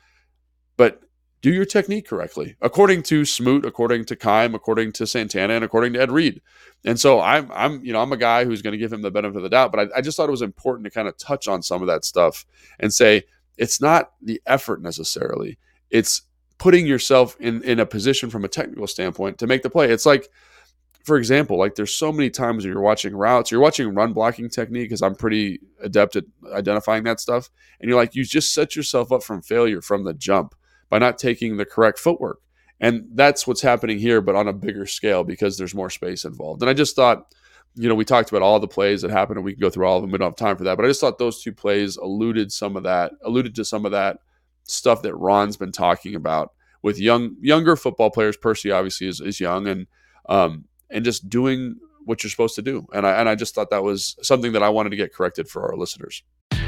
but 0.76 1.02
do 1.40 1.52
your 1.52 1.64
technique 1.64 2.06
correctly 2.06 2.56
according 2.60 3.02
to 3.04 3.24
Smoot, 3.24 3.64
according 3.66 4.04
to 4.06 4.16
Keim, 4.16 4.54
according 4.54 4.92
to 4.92 5.06
Santana, 5.06 5.54
and 5.54 5.64
according 5.64 5.92
to 5.94 6.00
Ed 6.00 6.12
Reed. 6.12 6.40
And 6.84 6.98
so 6.98 7.20
I'm 7.20 7.50
I'm 7.52 7.84
you 7.84 7.92
know 7.92 8.00
I'm 8.00 8.12
a 8.12 8.16
guy 8.16 8.44
who's 8.44 8.62
going 8.62 8.72
to 8.72 8.78
give 8.78 8.92
him 8.92 9.02
the 9.02 9.10
benefit 9.10 9.36
of 9.36 9.42
the 9.42 9.48
doubt, 9.48 9.72
but 9.72 9.80
I, 9.80 9.98
I 9.98 10.00
just 10.00 10.16
thought 10.16 10.28
it 10.28 10.32
was 10.32 10.42
important 10.42 10.84
to 10.84 10.90
kind 10.90 11.08
of 11.08 11.16
touch 11.18 11.48
on 11.48 11.62
some 11.62 11.82
of 11.82 11.88
that 11.88 12.04
stuff 12.04 12.44
and 12.78 12.92
say 12.92 13.24
it's 13.56 13.80
not 13.80 14.12
the 14.22 14.40
effort 14.46 14.82
necessarily. 14.82 15.58
It's 15.90 16.22
putting 16.62 16.86
yourself 16.86 17.36
in 17.40 17.60
in 17.64 17.80
a 17.80 17.84
position 17.84 18.30
from 18.30 18.44
a 18.44 18.48
technical 18.48 18.86
standpoint 18.86 19.36
to 19.36 19.48
make 19.48 19.62
the 19.62 19.68
play. 19.68 19.90
It's 19.90 20.06
like, 20.06 20.28
for 21.04 21.16
example, 21.16 21.58
like 21.58 21.74
there's 21.74 21.92
so 21.92 22.12
many 22.12 22.30
times 22.30 22.64
you're 22.64 22.80
watching 22.80 23.16
routes, 23.16 23.50
you're 23.50 23.60
watching 23.60 23.92
run 23.92 24.12
blocking 24.12 24.48
technique 24.48 24.84
because 24.84 25.02
I'm 25.02 25.16
pretty 25.16 25.58
adept 25.82 26.14
at 26.14 26.22
identifying 26.52 27.02
that 27.02 27.18
stuff, 27.18 27.50
and 27.80 27.88
you're 27.88 27.98
like, 27.98 28.14
you 28.14 28.24
just 28.24 28.54
set 28.54 28.76
yourself 28.76 29.10
up 29.10 29.24
from 29.24 29.42
failure 29.42 29.82
from 29.82 30.04
the 30.04 30.14
jump 30.14 30.54
by 30.88 31.00
not 31.00 31.18
taking 31.18 31.56
the 31.56 31.64
correct 31.64 31.98
footwork. 31.98 32.38
And 32.78 33.08
that's 33.12 33.44
what's 33.44 33.62
happening 33.62 33.98
here, 33.98 34.20
but 34.20 34.36
on 34.36 34.46
a 34.46 34.52
bigger 34.52 34.86
scale 34.86 35.24
because 35.24 35.58
there's 35.58 35.74
more 35.74 35.90
space 35.90 36.24
involved. 36.24 36.62
And 36.62 36.70
I 36.70 36.74
just 36.74 36.94
thought, 36.94 37.34
you 37.74 37.88
know, 37.88 37.96
we 37.96 38.04
talked 38.04 38.30
about 38.30 38.42
all 38.42 38.60
the 38.60 38.68
plays 38.68 39.02
that 39.02 39.10
happened, 39.10 39.38
and 39.38 39.44
we 39.44 39.54
can 39.54 39.60
go 39.60 39.70
through 39.70 39.86
all 39.88 39.96
of 39.96 40.02
them. 40.02 40.12
We 40.12 40.18
don't 40.18 40.28
have 40.28 40.36
time 40.36 40.56
for 40.56 40.64
that, 40.64 40.76
but 40.76 40.84
I 40.84 40.88
just 40.88 41.00
thought 41.00 41.18
those 41.18 41.42
two 41.42 41.52
plays 41.52 41.96
alluded 41.96 42.52
some 42.52 42.76
of 42.76 42.84
that, 42.84 43.14
alluded 43.24 43.56
to 43.56 43.64
some 43.64 43.84
of 43.84 43.90
that 43.90 44.18
stuff 44.64 45.02
that 45.02 45.14
Ron's 45.14 45.56
been 45.56 45.72
talking 45.72 46.14
about 46.14 46.52
with 46.82 46.98
young 46.98 47.36
younger 47.40 47.76
football 47.76 48.10
players. 48.10 48.36
Percy 48.36 48.70
obviously 48.70 49.06
is, 49.08 49.20
is 49.20 49.40
young 49.40 49.66
and 49.66 49.86
um, 50.28 50.64
and 50.90 51.04
just 51.04 51.28
doing 51.28 51.76
what 52.04 52.22
you're 52.22 52.30
supposed 52.30 52.56
to 52.56 52.62
do. 52.62 52.86
And 52.92 53.06
I 53.06 53.12
and 53.12 53.28
I 53.28 53.34
just 53.34 53.54
thought 53.54 53.70
that 53.70 53.82
was 53.82 54.16
something 54.22 54.52
that 54.52 54.62
I 54.62 54.68
wanted 54.68 54.90
to 54.90 54.96
get 54.96 55.14
corrected 55.14 55.48
for 55.48 55.70
our 55.70 55.76
listeners. 55.76 56.22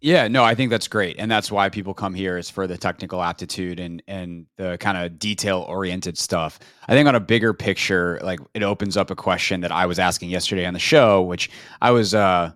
Yeah, 0.00 0.28
no, 0.28 0.44
I 0.44 0.54
think 0.54 0.70
that's 0.70 0.86
great, 0.86 1.16
and 1.18 1.28
that's 1.28 1.50
why 1.50 1.68
people 1.68 1.92
come 1.92 2.14
here 2.14 2.38
is 2.38 2.48
for 2.48 2.68
the 2.68 2.78
technical 2.78 3.20
aptitude 3.20 3.80
and 3.80 4.00
and 4.06 4.46
the 4.56 4.78
kind 4.78 4.96
of 4.96 5.18
detail 5.18 5.64
oriented 5.68 6.16
stuff. 6.16 6.60
I 6.86 6.92
think 6.92 7.08
on 7.08 7.16
a 7.16 7.20
bigger 7.20 7.52
picture, 7.52 8.20
like 8.22 8.38
it 8.54 8.62
opens 8.62 8.96
up 8.96 9.10
a 9.10 9.16
question 9.16 9.60
that 9.62 9.72
I 9.72 9.86
was 9.86 9.98
asking 9.98 10.30
yesterday 10.30 10.66
on 10.66 10.72
the 10.74 10.78
show, 10.78 11.22
which 11.22 11.50
I 11.82 11.90
was 11.90 12.14
uh 12.14 12.52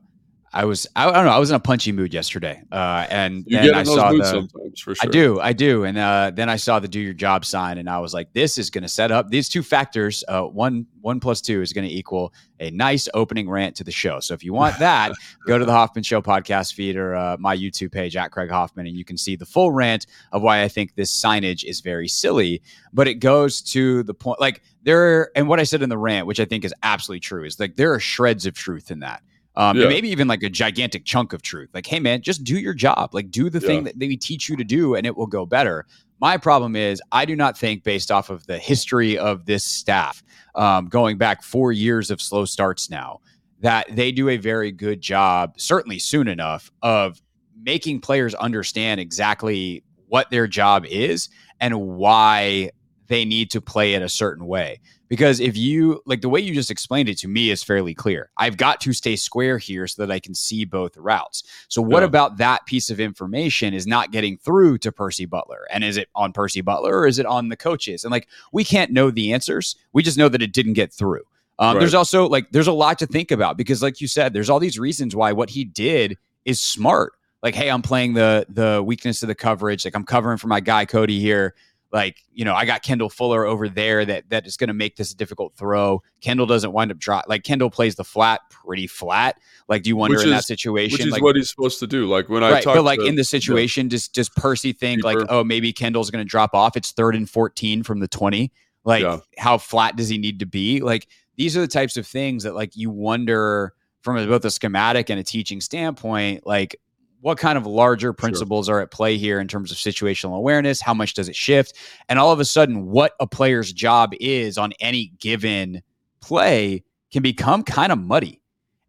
I 0.54 0.66
was 0.66 0.86
I, 0.94 1.10
don't 1.10 1.24
know 1.24 1.30
I 1.30 1.38
was 1.38 1.50
in 1.50 1.56
a 1.56 1.60
punchy 1.60 1.92
mood 1.92 2.12
yesterday, 2.12 2.62
uh, 2.70 3.06
and 3.08 3.44
You 3.46 3.58
then 3.58 3.74
I 3.74 3.84
saw 3.84 4.12
the 4.12 4.48
for 4.82 4.94
sure. 4.94 5.08
I 5.08 5.10
do, 5.10 5.40
I 5.40 5.52
do, 5.54 5.84
and 5.84 5.96
uh, 5.96 6.30
then 6.34 6.50
I 6.50 6.56
saw 6.56 6.78
the 6.78 6.88
do 6.88 7.00
your 7.00 7.14
job 7.14 7.46
sign, 7.46 7.78
and 7.78 7.88
I 7.88 7.98
was 8.00 8.12
like, 8.12 8.34
this 8.34 8.58
is 8.58 8.68
going 8.68 8.82
to 8.82 8.88
set 8.88 9.10
up 9.10 9.30
these 9.30 9.48
two 9.48 9.62
factors. 9.62 10.22
Uh, 10.28 10.42
one 10.42 10.86
one 11.00 11.20
plus 11.20 11.40
two 11.40 11.62
is 11.62 11.72
going 11.72 11.88
to 11.88 11.94
equal 11.94 12.34
a 12.60 12.70
nice 12.70 13.08
opening 13.14 13.48
rant 13.48 13.76
to 13.76 13.84
the 13.84 13.90
show. 13.90 14.20
So 14.20 14.34
if 14.34 14.44
you 14.44 14.52
want 14.52 14.78
that, 14.78 15.12
go 15.46 15.56
to 15.56 15.64
the 15.64 15.72
Hoffman 15.72 16.04
Show 16.04 16.20
podcast 16.20 16.74
feed 16.74 16.96
or 16.96 17.14
uh, 17.14 17.36
my 17.40 17.56
YouTube 17.56 17.92
page 17.92 18.14
at 18.14 18.30
Craig 18.30 18.50
Hoffman, 18.50 18.86
and 18.86 18.94
you 18.94 19.06
can 19.06 19.16
see 19.16 19.36
the 19.36 19.46
full 19.46 19.72
rant 19.72 20.06
of 20.32 20.42
why 20.42 20.62
I 20.62 20.68
think 20.68 20.94
this 20.94 21.18
signage 21.18 21.64
is 21.64 21.80
very 21.80 22.08
silly. 22.08 22.60
But 22.92 23.08
it 23.08 23.14
goes 23.14 23.62
to 23.62 24.02
the 24.02 24.14
point, 24.14 24.38
like 24.38 24.62
there, 24.82 25.30
and 25.34 25.48
what 25.48 25.60
I 25.60 25.62
said 25.62 25.80
in 25.80 25.88
the 25.88 25.98
rant, 25.98 26.26
which 26.26 26.40
I 26.40 26.44
think 26.44 26.66
is 26.66 26.74
absolutely 26.82 27.20
true, 27.20 27.44
is 27.44 27.58
like 27.58 27.76
there 27.76 27.94
are 27.94 28.00
shreds 28.00 28.44
of 28.44 28.52
truth 28.52 28.90
in 28.90 29.00
that. 29.00 29.22
Um, 29.54 29.76
Yeah. 29.76 29.82
and 29.84 29.92
maybe 29.92 30.08
even 30.08 30.28
like 30.28 30.42
a 30.42 30.48
gigantic 30.48 31.04
chunk 31.04 31.32
of 31.32 31.42
truth. 31.42 31.68
Like, 31.74 31.86
hey 31.86 32.00
man, 32.00 32.22
just 32.22 32.42
do 32.42 32.58
your 32.58 32.74
job. 32.74 33.10
Like, 33.12 33.30
do 33.30 33.50
the 33.50 33.60
thing 33.60 33.84
that 33.84 33.98
they 33.98 34.16
teach 34.16 34.48
you 34.48 34.56
to 34.56 34.64
do, 34.64 34.94
and 34.94 35.06
it 35.06 35.16
will 35.16 35.26
go 35.26 35.44
better. 35.44 35.86
My 36.20 36.36
problem 36.36 36.76
is, 36.76 37.02
I 37.10 37.24
do 37.24 37.36
not 37.36 37.58
think, 37.58 37.82
based 37.82 38.10
off 38.10 38.30
of 38.30 38.46
the 38.46 38.56
history 38.58 39.18
of 39.18 39.44
this 39.44 39.64
staff, 39.64 40.22
um, 40.54 40.86
going 40.86 41.18
back 41.18 41.42
four 41.42 41.72
years 41.72 42.10
of 42.10 42.22
slow 42.22 42.44
starts 42.44 42.88
now, 42.88 43.20
that 43.60 43.86
they 43.94 44.10
do 44.12 44.28
a 44.28 44.36
very 44.36 44.72
good 44.72 45.00
job, 45.00 45.54
certainly 45.58 45.98
soon 45.98 46.28
enough, 46.28 46.70
of 46.82 47.20
making 47.60 48.00
players 48.00 48.34
understand 48.34 49.00
exactly 49.00 49.82
what 50.08 50.30
their 50.30 50.46
job 50.46 50.84
is 50.86 51.28
and 51.60 51.80
why 51.80 52.70
they 53.08 53.24
need 53.24 53.50
to 53.50 53.60
play 53.60 53.94
it 53.94 54.02
a 54.02 54.08
certain 54.08 54.46
way. 54.46 54.80
Because 55.12 55.40
if 55.40 55.58
you 55.58 56.00
like 56.06 56.22
the 56.22 56.30
way 56.30 56.40
you 56.40 56.54
just 56.54 56.70
explained 56.70 57.10
it 57.10 57.18
to 57.18 57.28
me 57.28 57.50
is 57.50 57.62
fairly 57.62 57.92
clear. 57.92 58.30
I've 58.38 58.56
got 58.56 58.80
to 58.80 58.94
stay 58.94 59.14
square 59.14 59.58
here 59.58 59.86
so 59.86 60.00
that 60.00 60.10
I 60.10 60.18
can 60.18 60.34
see 60.34 60.64
both 60.64 60.96
routes. 60.96 61.42
So 61.68 61.82
what 61.82 62.00
Yeah. 62.00 62.06
about 62.06 62.38
that 62.38 62.64
piece 62.64 62.88
of 62.88 62.98
information 62.98 63.74
is 63.74 63.86
not 63.86 64.10
getting 64.10 64.38
through 64.38 64.78
to 64.78 64.90
Percy 64.90 65.26
Butler? 65.26 65.66
And 65.70 65.84
is 65.84 65.98
it 65.98 66.08
on 66.14 66.32
Percy 66.32 66.62
Butler 66.62 67.00
or 67.00 67.06
is 67.06 67.18
it 67.18 67.26
on 67.26 67.50
the 67.50 67.58
coaches? 67.58 68.04
And 68.04 68.10
like 68.10 68.26
we 68.52 68.64
can't 68.64 68.90
know 68.90 69.10
the 69.10 69.34
answers. 69.34 69.76
We 69.92 70.02
just 70.02 70.16
know 70.16 70.30
that 70.30 70.40
it 70.40 70.54
didn't 70.54 70.72
get 70.72 70.94
through. 70.94 71.24
Um, 71.58 71.74
Right. 71.74 71.80
There's 71.80 71.92
also 71.92 72.26
like 72.26 72.50
there's 72.52 72.66
a 72.66 72.72
lot 72.72 72.98
to 73.00 73.06
think 73.06 73.30
about 73.30 73.58
because, 73.58 73.82
like 73.82 74.00
you 74.00 74.08
said, 74.08 74.32
there's 74.32 74.48
all 74.48 74.60
these 74.60 74.78
reasons 74.78 75.14
why 75.14 75.32
what 75.32 75.50
he 75.50 75.62
did 75.62 76.16
is 76.46 76.58
smart. 76.58 77.12
Like, 77.42 77.54
hey, 77.54 77.68
I'm 77.70 77.82
playing 77.82 78.14
the 78.14 78.46
the 78.48 78.82
weakness 78.82 79.22
of 79.22 79.26
the 79.28 79.34
coverage. 79.34 79.84
Like 79.84 79.94
I'm 79.94 80.04
covering 80.06 80.38
for 80.38 80.46
my 80.46 80.60
guy 80.60 80.86
Cody 80.86 81.20
here. 81.20 81.54
Like 81.92 82.22
you 82.32 82.44
know, 82.46 82.54
I 82.54 82.64
got 82.64 82.82
Kendall 82.82 83.10
Fuller 83.10 83.44
over 83.44 83.68
there 83.68 84.04
that 84.06 84.30
that 84.30 84.46
is 84.46 84.56
going 84.56 84.68
to 84.68 84.74
make 84.74 84.96
this 84.96 85.12
a 85.12 85.16
difficult 85.16 85.54
throw. 85.54 86.02
Kendall 86.22 86.46
doesn't 86.46 86.72
wind 86.72 86.90
up 86.90 86.98
drop. 86.98 87.26
Like 87.28 87.44
Kendall 87.44 87.68
plays 87.68 87.96
the 87.96 88.04
flat 88.04 88.40
pretty 88.48 88.86
flat. 88.86 89.38
Like, 89.68 89.82
do 89.82 89.90
you 89.90 89.96
wonder 89.96 90.16
Which 90.16 90.24
in 90.24 90.30
that 90.30 90.44
situation? 90.44 90.94
which 90.94 91.04
is 91.06 91.12
like, 91.12 91.22
what 91.22 91.36
he's 91.36 91.50
supposed 91.50 91.80
to 91.80 91.86
do. 91.86 92.06
Like 92.06 92.30
when 92.30 92.42
I 92.42 92.62
talk, 92.62 92.76
but 92.76 92.84
like 92.84 92.98
to, 92.98 93.04
in 93.04 93.16
the 93.16 93.24
situation, 93.24 93.88
does 93.88 94.08
does 94.08 94.30
Percy 94.30 94.72
think 94.72 95.04
like, 95.04 95.18
oh, 95.28 95.44
maybe 95.44 95.70
Kendall's 95.72 96.10
going 96.10 96.24
to 96.24 96.28
drop 96.28 96.54
off? 96.54 96.78
It's 96.78 96.92
third 96.92 97.14
and 97.14 97.28
fourteen 97.28 97.82
from 97.82 98.00
the 98.00 98.08
twenty. 98.08 98.52
Like, 98.84 99.02
Yeah. 99.02 99.18
how 99.36 99.58
flat 99.58 99.96
does 99.96 100.08
he 100.08 100.16
need 100.16 100.38
to 100.40 100.46
be? 100.46 100.80
Like, 100.80 101.06
these 101.36 101.56
are 101.56 101.60
the 101.60 101.68
types 101.68 101.98
of 101.98 102.06
things 102.06 102.44
that 102.44 102.54
like 102.54 102.74
you 102.74 102.90
wonder 102.90 103.74
from 104.00 104.16
both 104.26 104.44
a 104.46 104.50
schematic 104.50 105.10
and 105.10 105.20
a 105.20 105.22
teaching 105.24 105.60
standpoint, 105.60 106.46
like. 106.46 106.74
What 107.22 107.38
kind 107.38 107.56
of 107.56 107.66
larger 107.66 108.12
principles 108.12 108.68
are 108.68 108.80
at 108.80 108.90
play 108.90 109.16
here 109.16 109.40
in 109.40 109.48
terms 109.48 109.70
of 109.70 109.78
situational 109.78 110.36
awareness? 110.36 110.80
How 110.80 110.92
much 110.92 111.14
does 111.14 111.28
it 111.28 111.36
shift? 111.36 111.74
And 112.08 112.18
all 112.18 112.32
of 112.32 112.40
a 112.40 112.44
sudden, 112.44 112.86
what 112.86 113.14
a 113.20 113.26
player's 113.26 113.72
job 113.72 114.12
is 114.20 114.58
on 114.58 114.72
any 114.80 115.12
given 115.18 115.82
play 116.20 116.82
can 117.12 117.22
become 117.22 117.62
kind 117.62 117.92
of 117.92 117.98
muddy. 117.98 118.42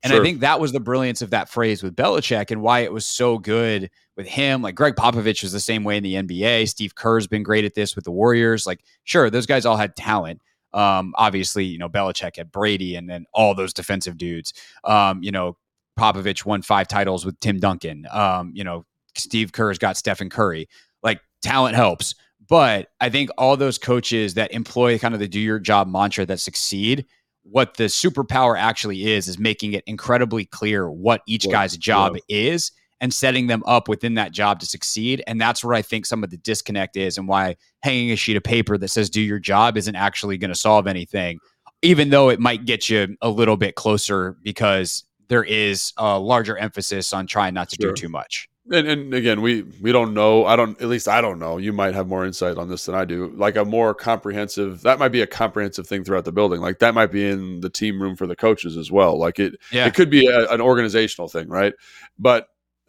And 0.04 0.12
I 0.12 0.22
think 0.22 0.42
that 0.42 0.60
was 0.60 0.74
the 0.74 0.82
brilliance 0.82 1.22
of 1.22 1.30
that 1.30 1.48
phrase 1.48 1.82
with 1.82 1.96
Belichick 1.96 2.52
and 2.52 2.62
why 2.62 2.80
it 2.80 2.92
was 2.92 3.06
so 3.06 3.38
good 3.38 3.90
with 4.18 4.28
him. 4.28 4.62
Like 4.62 4.76
Gregg 4.76 4.96
Popovich 4.96 5.44
was 5.44 5.54
the 5.54 5.62
same 5.62 5.86
way 5.86 5.96
in 5.96 6.04
the 6.04 6.16
NBA. 6.16 6.68
Steve 6.68 6.96
Kerr's 6.96 7.26
been 7.26 7.42
great 7.42 7.64
at 7.64 7.74
this 7.74 7.96
with 7.96 8.04
the 8.04 8.12
Warriors. 8.12 8.68
Like, 8.68 8.84
sure, 9.06 9.30
those 9.30 9.46
guys 9.46 9.66
all 9.66 9.78
had 9.78 9.96
talent. 9.96 10.42
Um, 10.74 11.14
obviously, 11.18 11.64
you 11.64 11.78
know, 11.78 11.88
Belichick 11.88 12.36
had 12.36 12.52
Brady 12.52 12.96
and 12.96 13.10
then 13.10 13.26
all 13.34 13.56
those 13.56 13.74
defensive 13.74 14.18
dudes. 14.18 14.54
Um, 14.84 15.24
you 15.24 15.32
know, 15.32 15.56
Popovich 15.98 16.46
won 16.46 16.62
five 16.62 16.88
titles 16.88 17.26
with 17.26 17.40
Tim 17.40 17.60
Duncan. 17.60 18.08
Um, 18.12 18.52
you 18.56 18.64
know, 18.64 18.86
Steve 19.16 19.52
Kerr's 19.52 19.78
got 19.78 19.98
Stephen 19.98 20.30
Curry. 20.30 20.68
Like, 21.02 21.22
talent 21.42 21.76
helps. 21.76 22.16
But 22.50 22.90
I 23.00 23.10
think 23.10 23.30
all 23.38 23.56
those 23.58 23.78
coaches 23.78 24.34
that 24.34 24.52
employ 24.52 25.00
kind 25.00 25.14
of 25.14 25.20
the 25.20 25.28
do 25.28 25.40
your 25.40 25.60
job 25.60 25.88
mantra 25.88 26.26
that 26.26 26.40
succeed, 26.40 27.06
what 27.44 27.78
the 27.78 27.86
superpower 27.86 28.58
actually 28.58 29.12
is, 29.12 29.28
is 29.28 29.40
making 29.40 29.74
it 29.74 29.84
incredibly 29.88 30.46
clear 30.46 30.90
what 30.90 31.22
each 31.28 31.50
guy's 31.50 31.78
job 31.78 32.18
is 32.28 32.72
and 33.02 33.14
setting 33.14 33.48
them 33.48 33.64
up 33.66 33.90
within 33.90 34.14
that 34.14 34.32
job 34.32 34.60
to 34.62 34.66
succeed. 34.66 35.22
And 35.28 35.40
that's 35.40 35.64
where 35.64 35.74
I 35.74 35.82
think 35.82 36.06
some 36.06 36.24
of 36.24 36.30
the 36.30 36.38
disconnect 36.38 36.96
is 36.96 37.18
and 37.18 37.28
why 37.28 37.58
hanging 37.82 38.12
a 38.12 38.16
sheet 38.16 38.38
of 38.38 38.44
paper 38.44 38.78
that 38.78 38.88
says 38.88 39.10
do 39.10 39.22
your 39.22 39.40
job 39.40 39.78
isn't 39.78 39.96
actually 39.96 40.38
going 40.38 40.52
to 40.52 40.56
solve 40.56 40.88
anything, 40.88 41.40
even 41.82 42.12
though 42.12 42.30
it 42.30 42.40
might 42.40 42.66
get 42.66 42.90
you 42.90 43.18
a 43.22 43.30
little 43.30 43.58
bit 43.58 43.76
closer 43.76 44.38
because 44.42 45.04
there 45.28 45.44
is 45.44 45.94
a 45.98 46.20
larger 46.20 46.58
emphasis 46.58 47.14
on 47.14 47.28
trying 47.28 47.54
not 47.54 47.70
to 47.70 47.78
Sure. 47.82 47.92
do 47.94 48.02
too 48.02 48.10
much. 48.10 48.50
and, 48.72 48.88
and 48.88 49.14
again, 49.14 49.42
we 49.42 49.64
we 49.82 49.92
don't 49.92 50.14
know. 50.14 50.46
I 50.46 50.56
don't. 50.56 50.80
At 50.82 50.88
least 50.88 51.08
I 51.10 51.20
don't 51.20 51.38
know. 51.40 51.58
You 51.58 51.74
might 51.74 51.94
have 51.96 52.08
more 52.08 52.26
insight 52.26 52.58
on 52.58 52.70
this 52.70 52.86
than 52.86 52.96
I 52.96 53.04
do. 53.04 53.32
Like 53.36 53.58
a 53.58 53.66
more 53.66 53.94
comprehensive. 53.94 54.82
That 54.84 55.00
might 55.00 55.10
be 55.10 55.22
a 55.22 55.28
comprehensive 55.28 55.86
thing 55.86 56.04
throughout 56.06 56.24
the 56.26 56.32
building. 56.32 56.62
Like 56.62 56.80
that 56.80 56.94
might 56.94 57.12
be 57.12 57.28
in 57.28 57.60
the 57.60 57.70
team 57.70 58.02
room 58.02 58.16
for 58.16 58.26
the 58.26 58.36
coaches 58.38 58.78
as 58.78 58.90
well. 58.92 59.18
Like 59.20 59.38
it. 59.40 59.56
Yeah. 59.72 59.86
It 59.86 59.94
could 59.96 60.10
be 60.10 60.28
a, 60.28 60.50
an 60.50 60.62
organizational 60.62 61.28
thing, 61.28 61.50
right? 61.50 61.74
But 62.18 62.48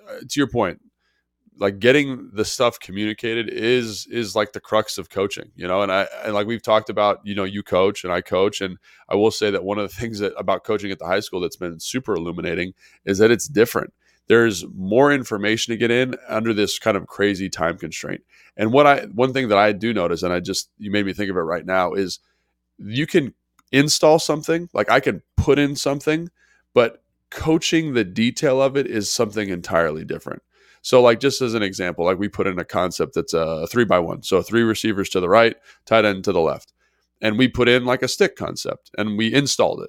uh, 0.09 0.19
to 0.21 0.41
your 0.41 0.47
point, 0.49 0.81
like 1.58 1.78
getting 1.78 2.30
the 2.32 2.44
stuff 2.44 2.80
communicated 2.80 3.49
is 3.49 4.06
is 4.06 4.34
like 4.34 4.52
the 4.52 4.61
crux 4.61 4.99
of 4.99 5.08
coaching, 5.08 5.50
you 5.54 5.66
know. 5.66 5.82
And 5.82 5.92
I 5.92 6.08
and 6.25 6.34
like 6.34 6.46
we've 6.46 6.62
talked 6.62 6.90
about, 6.90 7.20
you 7.25 7.34
know, 7.34 7.44
you 7.44 7.62
coach 7.62 8.04
and 8.04 8.12
I 8.12 8.20
coach, 8.20 8.61
and 8.61 8.78
I 9.08 9.14
will 9.14 9.30
say 9.30 9.50
that 9.50 9.64
one 9.64 9.78
of 9.78 9.88
the 9.88 9.94
things 10.00 10.18
that 10.18 10.32
about 10.37 10.64
coaching 10.64 10.90
at 10.90 10.99
the 10.99 11.06
high 11.06 11.20
school 11.20 11.40
that's 11.40 11.56
been 11.56 11.78
super 11.80 12.14
illuminating 12.14 12.75
is 13.04 13.18
that 13.18 13.30
it's 13.30 13.49
different. 13.49 13.92
There's 14.26 14.64
more 14.75 15.12
information 15.12 15.73
to 15.73 15.76
get 15.76 15.90
in 15.90 16.16
under 16.28 16.54
this 16.54 16.78
kind 16.78 16.96
of 16.96 17.06
crazy 17.06 17.50
time 17.50 17.76
constraint. 17.78 18.23
And 18.56 18.73
what 18.73 18.87
I 18.87 19.04
one 19.06 19.32
thing 19.32 19.49
that 19.49 19.58
I 19.58 19.73
do 19.73 19.92
notice, 19.92 20.23
and 20.23 20.32
I 20.32 20.40
just 20.40 20.70
you 20.78 20.90
made 20.90 21.06
me 21.06 21.12
think 21.12 21.30
of 21.30 21.37
it 21.37 21.40
right 21.40 21.66
now, 21.66 21.92
is 21.92 22.18
you 22.78 23.06
can 23.06 23.34
install 23.70 24.18
something, 24.18 24.68
like 24.73 24.90
I 24.90 25.00
can 25.00 25.23
put 25.37 25.58
in 25.58 25.76
something, 25.76 26.30
but 26.73 27.02
coaching 27.30 27.94
the 27.94 28.04
detail 28.04 28.62
of 28.62 28.76
it 28.76 28.87
is 28.87 29.11
something 29.11 29.49
entirely 29.49 30.04
different. 30.04 30.42
So, 30.85 31.00
like 31.00 31.19
just 31.19 31.41
as 31.41 31.55
an 31.55 31.62
example, 31.62 32.05
like 32.05 32.19
we 32.19 32.29
put 32.29 32.47
in 32.47 32.59
a 32.59 32.64
concept 32.64 33.14
that's 33.14 33.33
a 33.33 33.67
three 33.69 33.87
by 33.87 33.99
one, 33.99 34.23
so 34.23 34.43
three 34.43 34.61
receivers 34.61 35.09
to 35.09 35.21
the 35.21 35.31
right, 35.31 35.57
tight 35.87 36.05
end 36.05 36.25
to 36.25 36.33
the 36.33 36.43
left, 36.43 36.75
and 37.23 37.38
we 37.38 37.49
put 37.49 37.71
in 37.71 37.87
like 37.87 38.03
a 38.03 38.09
stick 38.09 38.37
concept, 38.37 38.91
and 38.99 39.17
we 39.17 39.33
installed 39.33 39.81
it. 39.81 39.88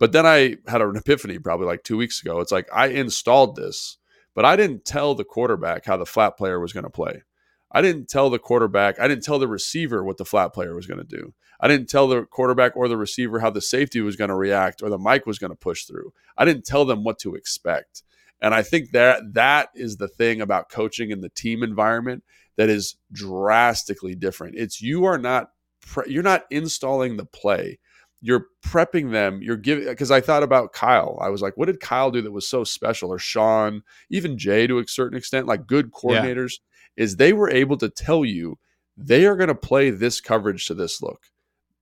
But 0.00 0.10
then 0.10 0.26
I 0.26 0.56
had 0.66 0.82
an 0.82 0.96
epiphany 0.96 1.38
probably 1.38 1.66
like 1.68 1.84
two 1.84 1.96
weeks 1.96 2.20
ago. 2.20 2.40
It's 2.40 2.50
like 2.50 2.68
I 2.74 2.88
installed 2.88 3.54
this, 3.54 3.98
but 4.34 4.44
I 4.44 4.56
didn't 4.56 4.84
tell 4.84 5.14
the 5.14 5.22
quarterback 5.22 5.84
how 5.84 5.96
the 5.96 6.04
flat 6.04 6.36
player 6.36 6.58
was 6.58 6.72
going 6.72 6.82
to 6.82 6.90
play. 6.90 7.22
I 7.70 7.80
didn't 7.80 8.08
tell 8.08 8.28
the 8.28 8.40
quarterback, 8.40 8.98
I 8.98 9.06
didn't 9.06 9.22
tell 9.22 9.38
the 9.38 9.46
receiver 9.46 10.02
what 10.02 10.16
the 10.16 10.24
flat 10.24 10.52
player 10.52 10.74
was 10.74 10.88
going 10.88 10.98
to 10.98 11.04
do. 11.04 11.32
I 11.60 11.68
didn't 11.68 11.88
tell 11.88 12.08
the 12.08 12.24
quarterback 12.24 12.76
or 12.76 12.88
the 12.88 12.96
receiver 12.96 13.38
how 13.38 13.50
the 13.50 13.60
safety 13.60 14.00
was 14.00 14.16
going 14.16 14.30
to 14.30 14.34
react 14.34 14.82
or 14.82 14.90
the 14.90 14.98
Mike 14.98 15.26
was 15.26 15.38
going 15.38 15.52
to 15.52 15.56
push 15.56 15.84
through. 15.84 16.12
I 16.36 16.44
didn't 16.44 16.64
tell 16.64 16.84
them 16.84 17.04
what 17.04 17.20
to 17.20 17.36
expect. 17.36 18.02
And 18.40 18.54
I 18.54 18.62
think 18.62 18.92
that 18.92 19.34
that 19.34 19.70
is 19.74 19.96
the 19.96 20.08
thing 20.08 20.40
about 20.40 20.70
coaching 20.70 21.10
in 21.10 21.20
the 21.20 21.28
team 21.28 21.62
environment 21.62 22.22
that 22.56 22.68
is 22.68 22.96
drastically 23.12 24.14
different. 24.14 24.56
It's 24.56 24.80
you 24.80 25.04
are 25.04 25.18
not 25.18 25.50
pre- 25.80 26.12
you're 26.12 26.22
not 26.22 26.44
installing 26.50 27.16
the 27.16 27.24
play. 27.24 27.78
You're 28.20 28.46
prepping 28.64 29.12
them. 29.12 29.40
You're 29.42 29.56
giving 29.56 29.84
because 29.84 30.10
I 30.10 30.20
thought 30.20 30.42
about 30.42 30.72
Kyle. 30.72 31.18
I 31.20 31.28
was 31.28 31.40
like, 31.40 31.56
what 31.56 31.66
did 31.66 31.80
Kyle 31.80 32.10
do 32.10 32.22
that 32.22 32.32
was 32.32 32.48
so 32.48 32.64
special? 32.64 33.10
Or 33.12 33.18
Sean, 33.18 33.82
even 34.10 34.38
Jay 34.38 34.66
to 34.66 34.78
a 34.78 34.88
certain 34.88 35.16
extent, 35.16 35.46
like 35.46 35.66
good 35.66 35.92
coordinators, 35.92 36.54
yeah. 36.96 37.04
is 37.04 37.16
they 37.16 37.32
were 37.32 37.50
able 37.50 37.76
to 37.78 37.88
tell 37.88 38.24
you 38.24 38.58
they 38.96 39.26
are 39.26 39.36
going 39.36 39.48
to 39.48 39.54
play 39.54 39.90
this 39.90 40.20
coverage 40.20 40.66
to 40.66 40.74
this 40.74 41.00
look, 41.00 41.26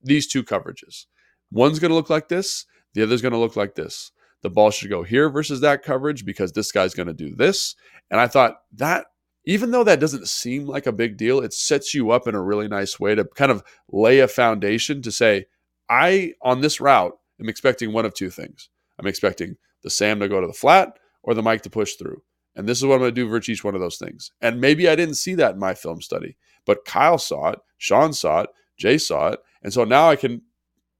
these 0.03 0.27
two 0.27 0.43
coverages. 0.43 1.05
One's 1.51 1.79
going 1.79 1.89
to 1.89 1.95
look 1.95 2.09
like 2.09 2.29
this, 2.29 2.65
the 2.93 3.01
other's 3.01 3.21
going 3.21 3.31
to 3.31 3.39
look 3.39 3.55
like 3.55 3.73
this. 3.73 4.11
The 4.43 4.49
ball 4.49 4.71
should 4.71 4.89
go 4.89 5.03
here 5.03 5.29
versus 5.29 5.61
that 5.61 5.83
coverage 5.83 6.25
because 6.25 6.51
this 6.51 6.71
guy's 6.71 6.93
going 6.93 7.07
to 7.07 7.13
do 7.13 7.35
this. 7.35 7.75
And 8.11 8.19
I 8.19 8.27
thought 8.27 8.57
that 8.73 9.07
even 9.45 9.71
though 9.71 9.83
that 9.83 9.99
doesn't 9.99 10.27
seem 10.27 10.65
like 10.65 10.85
a 10.85 10.91
big 10.91 11.17
deal, 11.17 11.39
it 11.39 11.53
sets 11.53 11.93
you 11.93 12.11
up 12.11 12.27
in 12.27 12.35
a 12.35 12.41
really 12.41 12.67
nice 12.67 12.99
way 12.99 13.15
to 13.15 13.23
kind 13.23 13.51
of 13.51 13.63
lay 13.89 14.19
a 14.19 14.27
foundation 14.27 15.01
to 15.01 15.11
say, 15.11 15.45
I, 15.89 16.33
on 16.41 16.61
this 16.61 16.81
route, 16.81 17.17
am 17.39 17.49
expecting 17.49 17.93
one 17.93 18.05
of 18.05 18.13
two 18.13 18.29
things. 18.29 18.69
I'm 18.99 19.07
expecting 19.07 19.55
the 19.83 19.89
Sam 19.89 20.19
to 20.19 20.27
go 20.27 20.41
to 20.41 20.47
the 20.47 20.53
flat 20.53 20.99
or 21.23 21.33
the 21.33 21.41
Mike 21.41 21.61
to 21.61 21.69
push 21.69 21.93
through. 21.93 22.21
And 22.57 22.67
this 22.67 22.79
is 22.79 22.85
what 22.85 22.95
I'm 22.95 23.01
going 23.01 23.15
to 23.15 23.21
do 23.21 23.29
for 23.29 23.51
each 23.51 23.63
one 23.63 23.75
of 23.75 23.81
those 23.81 23.97
things. 23.97 24.31
And 24.41 24.59
maybe 24.59 24.89
I 24.89 24.95
didn't 24.95 25.15
see 25.15 25.35
that 25.35 25.53
in 25.53 25.59
my 25.59 25.73
film 25.73 26.01
study, 26.01 26.35
but 26.65 26.85
Kyle 26.85 27.17
saw 27.17 27.51
it, 27.51 27.59
Sean 27.77 28.13
saw 28.13 28.41
it, 28.41 28.49
Jay 28.77 28.97
saw 28.97 29.29
it. 29.29 29.39
And 29.63 29.71
so 29.71 29.83
now 29.83 30.09
I 30.09 30.15
can 30.15 30.41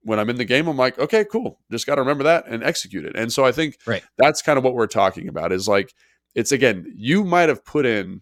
when 0.07 0.21
I'm 0.21 0.29
in 0.29 0.37
the 0.37 0.45
game, 0.45 0.67
I'm 0.67 0.77
like, 0.77 0.97
okay, 0.97 1.25
cool. 1.25 1.59
Just 1.69 1.85
got 1.85 1.95
to 1.95 2.01
remember 2.01 2.23
that 2.23 2.47
and 2.47 2.63
execute 2.63 3.03
it. 3.03 3.17
And 3.17 3.31
so 3.31 3.43
I 3.43 3.51
think 3.51 3.77
right. 3.85 4.01
that's 4.17 4.41
kind 4.41 4.57
of 4.57 4.63
what 4.63 4.73
we're 4.73 4.87
talking 4.87 5.27
about 5.27 5.51
is 5.51 5.67
like, 5.67 5.93
it's 6.33 6.53
again, 6.53 6.93
you 6.95 7.25
might 7.25 7.49
have 7.49 7.65
put 7.65 7.85
in, 7.85 8.21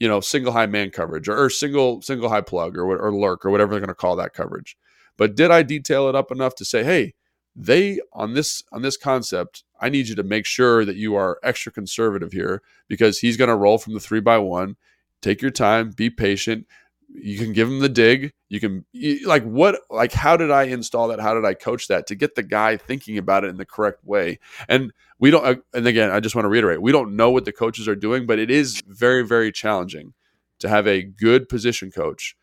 you 0.00 0.08
know, 0.08 0.20
single 0.20 0.54
high 0.54 0.64
man 0.64 0.88
coverage 0.88 1.28
or, 1.28 1.38
or 1.38 1.50
single, 1.50 2.00
single 2.00 2.30
high 2.30 2.40
plug 2.40 2.78
or, 2.78 2.86
or 2.96 3.14
lurk 3.14 3.44
or 3.44 3.50
whatever 3.50 3.72
they're 3.72 3.80
going 3.80 3.88
to 3.88 3.94
call 3.94 4.16
that 4.16 4.32
coverage. 4.32 4.74
But 5.18 5.34
did 5.34 5.50
I 5.50 5.62
detail 5.62 6.08
it 6.08 6.14
up 6.14 6.32
enough 6.32 6.54
to 6.54 6.64
say, 6.64 6.82
hey, 6.82 7.12
they 7.54 8.00
on 8.14 8.32
this 8.32 8.62
on 8.72 8.80
this 8.80 8.96
concept, 8.96 9.64
I 9.78 9.90
need 9.90 10.08
you 10.08 10.14
to 10.14 10.22
make 10.22 10.46
sure 10.46 10.86
that 10.86 10.96
you 10.96 11.14
are 11.14 11.38
extra 11.42 11.70
conservative 11.70 12.32
here 12.32 12.62
because 12.88 13.18
he's 13.18 13.36
going 13.36 13.50
to 13.50 13.56
roll 13.56 13.76
from 13.76 13.92
the 13.92 14.00
three 14.00 14.20
by 14.20 14.38
one. 14.38 14.76
Take 15.20 15.42
your 15.42 15.50
time, 15.50 15.90
be 15.90 16.08
patient 16.08 16.66
you 17.14 17.38
can 17.38 17.52
give 17.52 17.68
him 17.68 17.80
the 17.80 17.88
dig. 17.88 18.32
You 18.48 18.60
can 18.60 18.84
like 19.24 19.44
what 19.44 19.80
like 19.90 20.12
how 20.12 20.36
did 20.36 20.50
i 20.50 20.64
install 20.64 21.08
that? 21.08 21.20
How 21.20 21.34
did 21.34 21.44
i 21.44 21.54
coach 21.54 21.88
that 21.88 22.06
to 22.08 22.14
get 22.14 22.34
the 22.34 22.42
guy 22.42 22.76
thinking 22.76 23.18
about 23.18 23.44
it 23.44 23.48
in 23.48 23.56
the 23.56 23.66
correct 23.66 24.04
way? 24.04 24.38
And 24.68 24.92
we 25.22 25.30
don't 25.30 25.46
uh, 25.46 25.54
and 25.72 25.86
again 25.86 26.10
i 26.10 26.18
just 26.20 26.34
want 26.34 26.44
to 26.44 26.50
reiterate 26.50 26.82
we 26.82 26.92
don't 26.92 27.14
know 27.14 27.30
what 27.30 27.44
the 27.46 27.52
coaches 27.52 27.86
are 27.86 27.94
doing 27.94 28.26
but 28.26 28.40
it 28.40 28.50
is 28.50 28.82
very 28.86 29.24
very 29.24 29.52
challenging 29.52 30.12
to 30.58 30.68
have 30.68 30.86
a 30.86 31.02
good 31.02 31.48
position 31.48 31.90
coach 31.90 32.36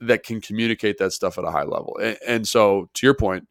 that 0.00 0.24
can 0.24 0.40
communicate 0.40 0.98
that 0.98 1.12
stuff 1.12 1.38
at 1.38 1.44
a 1.44 1.50
high 1.50 1.62
level. 1.62 1.96
And, 2.02 2.18
and 2.26 2.48
so 2.48 2.90
to 2.94 3.06
your 3.06 3.14
point 3.14 3.48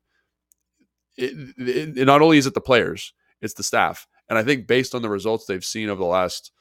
it, 1.17 1.53
it, 1.57 1.97
it 1.97 2.05
not 2.05 2.21
only 2.21 2.37
is 2.37 2.45
it 2.45 2.53
the 2.53 2.61
players 2.61 3.13
it's 3.41 3.53
the 3.53 3.63
staff. 3.63 4.07
And 4.27 4.37
i 4.37 4.43
think 4.43 4.67
based 4.67 4.93
on 4.93 5.01
the 5.01 5.09
results 5.09 5.45
they've 5.45 5.63
seen 5.63 5.89
over 5.89 5.99
the 5.99 6.05
last 6.05 6.51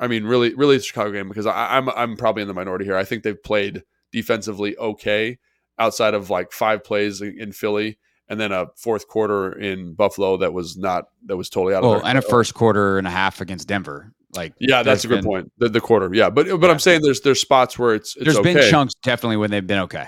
I 0.00 0.08
mean, 0.08 0.24
really, 0.24 0.54
really 0.54 0.78
the 0.78 0.82
Chicago 0.82 1.12
game 1.12 1.28
because 1.28 1.46
I, 1.46 1.76
am 1.76 1.88
I'm, 1.90 1.96
I'm 1.96 2.16
probably 2.16 2.42
in 2.42 2.48
the 2.48 2.54
minority 2.54 2.86
here. 2.86 2.96
I 2.96 3.04
think 3.04 3.22
they've 3.22 3.40
played 3.40 3.84
defensively 4.10 4.76
okay 4.78 5.38
outside 5.78 6.14
of 6.14 6.30
like 6.30 6.52
five 6.52 6.82
plays 6.82 7.20
in 7.20 7.52
Philly 7.52 7.98
and 8.30 8.40
then 8.40 8.52
a 8.52 8.68
fourth 8.76 9.08
quarter 9.08 9.52
in 9.52 9.92
Buffalo 9.94 10.38
that 10.38 10.54
was 10.54 10.78
not 10.78 11.06
that 11.26 11.36
was 11.36 11.50
totally 11.50 11.74
out 11.74 11.82
of. 11.82 11.90
Well, 11.90 12.06
and 12.06 12.16
a 12.16 12.22
first 12.22 12.54
quarter 12.54 12.96
and 12.96 13.06
a 13.06 13.10
half 13.10 13.40
against 13.40 13.68
Denver. 13.68 14.12
Like 14.34 14.54
yeah, 14.60 14.84
that's 14.84 15.04
a 15.04 15.08
good 15.08 15.16
been, 15.16 15.24
point. 15.24 15.52
The, 15.58 15.68
the, 15.68 15.80
quarter, 15.80 16.08
yeah, 16.14 16.30
but 16.30 16.46
but 16.46 16.62
yeah. 16.62 16.70
I'm 16.70 16.78
saying 16.78 17.00
there's 17.02 17.20
there's 17.22 17.40
spots 17.40 17.76
where 17.76 17.96
it's, 17.96 18.14
it's 18.14 18.24
there's 18.24 18.36
okay. 18.36 18.54
been 18.54 18.70
chunks 18.70 18.94
definitely 19.02 19.36
when 19.36 19.50
they've 19.50 19.66
been 19.66 19.80
okay, 19.80 20.06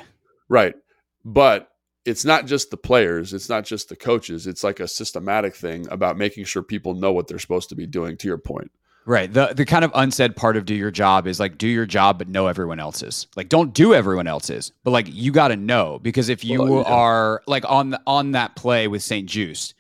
right? 0.48 0.74
But 1.24 1.68
it's 2.04 2.24
not 2.24 2.46
just 2.46 2.70
the 2.70 2.76
players, 2.76 3.34
it's 3.34 3.48
not 3.48 3.64
just 3.64 3.88
the 3.88 3.96
coaches. 3.96 4.46
It's 4.46 4.62
like 4.62 4.78
a 4.78 4.86
systematic 4.86 5.56
thing 5.56 5.88
about 5.90 6.16
making 6.16 6.44
sure 6.44 6.62
people 6.62 6.94
know 6.94 7.12
what 7.12 7.26
they're 7.26 7.40
supposed 7.40 7.68
to 7.70 7.74
be 7.74 7.86
doing. 7.86 8.16
To 8.18 8.28
your 8.28 8.38
point, 8.38 8.70
Right. 9.04 9.32
The 9.32 9.52
the 9.54 9.64
kind 9.64 9.84
of 9.84 9.90
unsaid 9.94 10.36
part 10.36 10.56
of 10.56 10.64
do 10.64 10.74
your 10.74 10.90
job 10.90 11.26
is 11.26 11.40
like 11.40 11.58
do 11.58 11.66
your 11.66 11.86
job 11.86 12.18
but 12.18 12.28
know 12.28 12.46
everyone 12.46 12.78
else's. 12.78 13.26
Like 13.36 13.48
don't 13.48 13.74
do 13.74 13.94
everyone 13.94 14.26
else's, 14.26 14.72
but 14.84 14.92
like 14.92 15.06
you 15.08 15.32
got 15.32 15.48
to 15.48 15.56
know 15.56 15.98
because 16.02 16.28
if 16.28 16.44
you 16.44 16.62
well, 16.62 16.84
are 16.86 17.42
like 17.46 17.68
on 17.68 17.90
the, 17.90 18.00
on 18.06 18.32
that 18.32 18.54
play 18.54 18.86
with 18.88 19.02
St-Juste, 19.02 19.74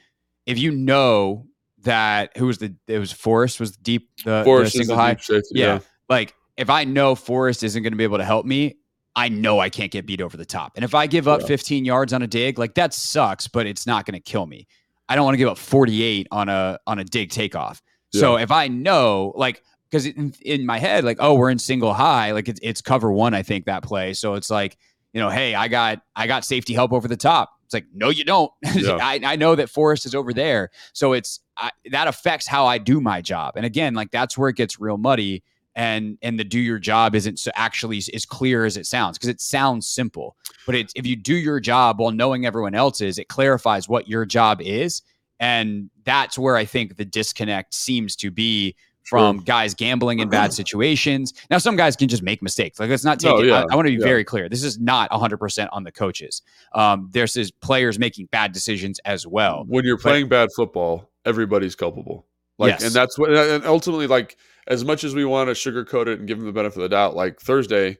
if 0.46 0.58
you 0.58 0.72
know 0.72 1.46
that 1.82 2.36
who 2.36 2.46
was 2.46 2.58
the 2.58 2.74
it 2.88 2.98
was 2.98 3.12
Forrest 3.12 3.60
was 3.60 3.76
deep 3.76 4.08
the, 4.24 4.42
Forrest 4.44 4.72
the 4.72 4.78
single 4.78 4.96
high 4.96 5.16
safety, 5.16 5.50
yeah. 5.52 5.74
yeah. 5.74 5.80
Like 6.08 6.34
if 6.56 6.68
I 6.68 6.84
know 6.84 7.14
Forrest 7.14 7.62
isn't 7.62 7.82
going 7.82 7.92
to 7.92 7.96
be 7.96 8.04
able 8.04 8.18
to 8.18 8.24
help 8.24 8.44
me, 8.44 8.76
I 9.14 9.28
know 9.28 9.60
I 9.60 9.70
can't 9.70 9.90
get 9.90 10.06
beat 10.06 10.20
over 10.20 10.36
the 10.36 10.44
top. 10.44 10.72
And 10.76 10.84
if 10.84 10.94
I 10.94 11.06
give 11.06 11.28
up 11.28 11.42
yeah. 11.42 11.46
15 11.46 11.84
yards 11.84 12.12
on 12.12 12.22
a 12.22 12.26
dig, 12.26 12.58
like 12.58 12.74
that 12.74 12.94
sucks, 12.94 13.46
but 13.46 13.66
it's 13.66 13.86
not 13.86 14.04
going 14.04 14.14
to 14.14 14.20
kill 14.20 14.46
me. 14.46 14.66
I 15.08 15.14
don't 15.14 15.24
want 15.24 15.34
to 15.34 15.38
give 15.38 15.48
up 15.48 15.58
48 15.58 16.28
on 16.30 16.48
a 16.48 16.78
on 16.86 16.98
a 16.98 17.04
dig 17.04 17.30
takeoff. 17.30 17.82
So 18.20 18.36
if 18.36 18.50
I 18.50 18.68
know, 18.68 19.32
like, 19.36 19.62
because 19.90 20.06
in, 20.06 20.34
in, 20.40 20.64
my 20.66 20.78
head, 20.78 21.04
like, 21.04 21.18
oh, 21.20 21.34
we're 21.34 21.50
in 21.50 21.58
single 21.58 21.92
high, 21.92 22.32
like 22.32 22.48
it's, 22.48 22.60
it's 22.62 22.80
cover 22.80 23.12
one, 23.12 23.34
I 23.34 23.42
think 23.42 23.66
that 23.66 23.82
play. 23.82 24.14
So 24.14 24.34
it's 24.34 24.50
like, 24.50 24.76
you 25.12 25.20
know, 25.20 25.28
hey, 25.28 25.54
I 25.54 25.68
got 25.68 26.00
I 26.16 26.26
got 26.26 26.44
safety 26.44 26.72
help 26.72 26.92
over 26.92 27.06
the 27.06 27.16
top. 27.16 27.50
It's 27.64 27.74
like, 27.74 27.86
no, 27.94 28.08
you 28.08 28.24
don't. 28.24 28.50
Yeah. 28.74 28.98
I, 29.00 29.20
I 29.22 29.36
know 29.36 29.54
that 29.54 29.68
Forrest 29.68 30.06
is 30.06 30.14
over 30.14 30.32
there, 30.32 30.70
so 30.92 31.12
it's 31.12 31.40
I, 31.56 31.70
that 31.90 32.08
affects 32.08 32.46
how 32.46 32.66
I 32.66 32.78
do 32.78 33.00
my 33.00 33.20
job. 33.20 33.54
And 33.56 33.66
again, 33.66 33.94
like 33.94 34.10
that's 34.10 34.36
where 34.38 34.48
it 34.48 34.56
gets 34.56 34.80
real 34.80 34.96
muddy. 34.96 35.42
And 35.74 36.18
and 36.20 36.38
the 36.38 36.44
do 36.44 36.58
your 36.58 36.78
job 36.78 37.14
isn't 37.14 37.38
so 37.38 37.50
actually 37.54 38.02
as 38.12 38.26
clear 38.26 38.66
as 38.66 38.76
it 38.76 38.86
sounds 38.86 39.16
because 39.16 39.30
it 39.30 39.40
sounds 39.40 39.86
simple, 39.86 40.36
but 40.66 40.74
it's 40.74 40.92
if 40.94 41.06
you 41.06 41.16
do 41.16 41.34
your 41.34 41.60
job 41.60 41.98
while 41.98 42.10
knowing 42.10 42.44
everyone 42.44 42.74
else's, 42.74 43.18
it 43.18 43.28
clarifies 43.28 43.88
what 43.88 44.06
your 44.06 44.26
job 44.26 44.60
is 44.60 45.00
and 45.42 45.90
that's 46.04 46.38
where 46.38 46.56
I 46.56 46.64
think 46.64 46.96
the 46.96 47.04
disconnect 47.04 47.74
seems 47.74 48.14
to 48.16 48.30
be 48.30 48.76
from 49.02 49.38
True. 49.38 49.44
guys 49.44 49.74
gambling 49.74 50.20
in 50.20 50.28
bad 50.28 50.52
situations. 50.54 51.34
Now, 51.50 51.58
some 51.58 51.74
guys 51.74 51.96
can 51.96 52.06
just 52.06 52.22
make 52.22 52.40
mistakes. 52.42 52.78
Like, 52.78 52.88
let's 52.88 53.04
not 53.04 53.18
take 53.18 53.32
no, 53.32 53.40
it. 53.40 53.46
Yeah, 53.48 53.64
I, 53.68 53.72
I, 53.72 53.74
want 53.74 53.88
to 53.88 53.92
be 53.92 54.00
yeah. 54.00 54.06
very 54.06 54.22
clear. 54.22 54.48
This 54.48 54.62
is 54.62 54.78
not 54.78 55.10
100% 55.10 55.68
on 55.72 55.82
the 55.82 55.90
coaches. 55.90 56.42
Um, 56.74 57.10
there's 57.12 57.36
is 57.36 57.50
players 57.50 57.98
making 57.98 58.26
bad 58.26 58.52
decisions 58.52 59.00
as 59.00 59.26
well. 59.26 59.64
When 59.66 59.84
you're 59.84 59.98
playing 59.98 60.28
but, 60.28 60.46
bad 60.46 60.48
football, 60.54 61.10
everybody's 61.24 61.74
culpable. 61.74 62.24
Like, 62.58 62.74
yes. 62.74 62.84
and 62.84 62.92
that's 62.92 63.18
what, 63.18 63.34
and 63.34 63.64
ultimately, 63.66 64.06
like, 64.06 64.36
as 64.68 64.84
much 64.84 65.02
as 65.02 65.12
we 65.12 65.24
want 65.24 65.48
to 65.48 65.54
sugarcoat 65.54 66.06
it 66.06 66.20
and 66.20 66.28
give 66.28 66.38
them 66.38 66.46
the 66.46 66.52
benefit 66.52 66.76
of 66.76 66.82
the 66.82 66.88
doubt, 66.88 67.16
like 67.16 67.40
Thursday, 67.40 67.98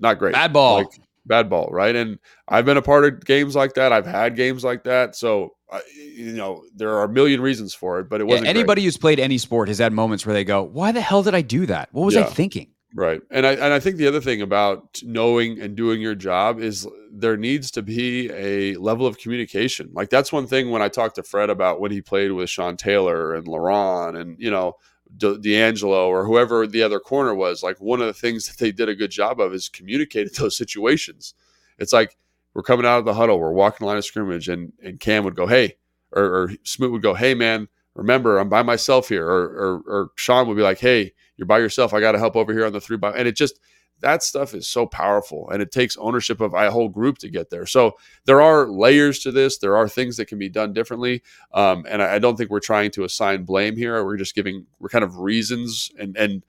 not 0.00 0.18
great. 0.18 0.32
Bad 0.32 0.54
ball. 0.54 0.78
Like, 0.78 1.00
bad 1.26 1.48
ball, 1.48 1.68
right? 1.70 1.94
And 1.94 2.18
I've 2.48 2.64
been 2.64 2.76
a 2.76 2.82
part 2.82 3.04
of 3.04 3.24
games 3.24 3.54
like 3.54 3.74
that. 3.74 3.92
I've 3.92 4.06
had 4.06 4.36
games 4.36 4.64
like 4.64 4.84
that. 4.84 5.16
So, 5.16 5.54
you 5.96 6.32
know, 6.32 6.64
there 6.74 6.90
are 6.96 7.04
a 7.04 7.08
million 7.08 7.40
reasons 7.40 7.74
for 7.74 8.00
it, 8.00 8.08
but 8.08 8.20
it 8.20 8.24
wasn't. 8.24 8.44
Yeah, 8.44 8.50
anybody 8.50 8.80
great. 8.80 8.86
who's 8.86 8.96
played 8.96 9.20
any 9.20 9.38
sport 9.38 9.68
has 9.68 9.78
had 9.78 9.92
moments 9.92 10.26
where 10.26 10.34
they 10.34 10.44
go, 10.44 10.62
"Why 10.62 10.92
the 10.92 11.00
hell 11.00 11.22
did 11.22 11.34
I 11.34 11.42
do 11.42 11.66
that? 11.66 11.88
What 11.92 12.04
was 12.04 12.14
yeah. 12.14 12.22
I 12.22 12.24
thinking?" 12.24 12.68
Right, 12.94 13.22
and 13.30 13.46
I 13.46 13.52
and 13.52 13.72
I 13.72 13.80
think 13.80 13.96
the 13.96 14.06
other 14.06 14.20
thing 14.20 14.42
about 14.42 15.00
knowing 15.02 15.58
and 15.58 15.74
doing 15.74 16.02
your 16.02 16.14
job 16.14 16.60
is 16.60 16.86
there 17.10 17.38
needs 17.38 17.70
to 17.72 17.82
be 17.82 18.30
a 18.32 18.74
level 18.76 19.06
of 19.06 19.18
communication. 19.18 19.90
Like 19.94 20.10
that's 20.10 20.30
one 20.30 20.46
thing 20.46 20.70
when 20.70 20.82
I 20.82 20.88
talked 20.88 21.14
to 21.14 21.22
Fred 21.22 21.48
about 21.48 21.80
when 21.80 21.90
he 21.90 22.02
played 22.02 22.32
with 22.32 22.50
Sean 22.50 22.76
Taylor 22.76 23.34
and 23.34 23.46
LaRon 23.46 24.20
and 24.20 24.36
you 24.38 24.50
know 24.50 24.74
DeAngelo 25.18 26.08
or 26.08 26.24
whoever 26.24 26.66
the 26.66 26.82
other 26.82 27.00
corner 27.00 27.34
was, 27.34 27.62
like 27.62 27.80
one 27.80 28.00
of 28.00 28.06
the 28.06 28.12
things 28.12 28.46
that 28.48 28.58
they 28.58 28.72
did 28.72 28.88
a 28.88 28.94
good 28.94 29.10
job 29.10 29.40
of 29.40 29.52
is 29.52 29.68
communicated 29.68 30.34
those 30.36 30.56
situations. 30.56 31.34
It's 31.78 31.92
like 31.92 32.16
we're 32.54 32.62
coming 32.62 32.86
out 32.86 32.98
of 32.98 33.04
the 33.04 33.14
huddle, 33.14 33.38
we're 33.38 33.52
walking 33.52 33.84
the 33.84 33.86
line 33.86 33.96
of 33.96 34.04
scrimmage, 34.04 34.48
and 34.48 34.72
and 34.82 35.00
Cam 35.00 35.24
would 35.24 35.36
go, 35.36 35.46
"Hey," 35.46 35.76
or, 36.12 36.24
or 36.24 36.50
Smoot 36.64 36.92
would 36.92 37.02
go, 37.02 37.14
"Hey, 37.14 37.34
man, 37.34 37.68
remember 37.94 38.38
I'm 38.38 38.48
by 38.48 38.62
myself 38.62 39.08
here," 39.08 39.26
or, 39.26 39.42
or 39.42 39.82
or 39.86 40.10
Sean 40.16 40.46
would 40.48 40.56
be 40.56 40.62
like, 40.62 40.78
"Hey, 40.78 41.12
you're 41.36 41.46
by 41.46 41.58
yourself. 41.58 41.94
I 41.94 42.00
got 42.00 42.12
to 42.12 42.18
help 42.18 42.36
over 42.36 42.52
here 42.52 42.66
on 42.66 42.72
the 42.72 42.80
three 42.80 42.96
by," 42.96 43.12
and 43.12 43.26
it 43.26 43.36
just 43.36 43.58
that 44.00 44.22
stuff 44.22 44.54
is 44.54 44.66
so 44.66 44.86
powerful 44.86 45.48
and 45.50 45.62
it 45.62 45.70
takes 45.70 45.96
ownership 45.96 46.40
of 46.40 46.54
a 46.54 46.70
whole 46.70 46.88
group 46.88 47.18
to 47.18 47.30
get 47.30 47.50
there. 47.50 47.66
So 47.66 47.92
there 48.24 48.40
are 48.40 48.66
layers 48.66 49.20
to 49.20 49.30
this. 49.30 49.58
There 49.58 49.76
are 49.76 49.88
things 49.88 50.16
that 50.16 50.26
can 50.26 50.38
be 50.38 50.48
done 50.48 50.72
differently. 50.72 51.22
Um, 51.54 51.86
and 51.88 52.02
I, 52.02 52.14
I, 52.14 52.18
don't 52.18 52.36
think 52.36 52.50
we're 52.50 52.60
trying 52.60 52.90
to 52.92 53.04
assign 53.04 53.44
blame 53.44 53.76
here. 53.76 54.04
We're 54.04 54.16
just 54.16 54.34
giving, 54.34 54.66
we're 54.80 54.88
kind 54.88 55.04
of 55.04 55.18
reasons 55.18 55.90
and, 55.98 56.16
and, 56.16 56.42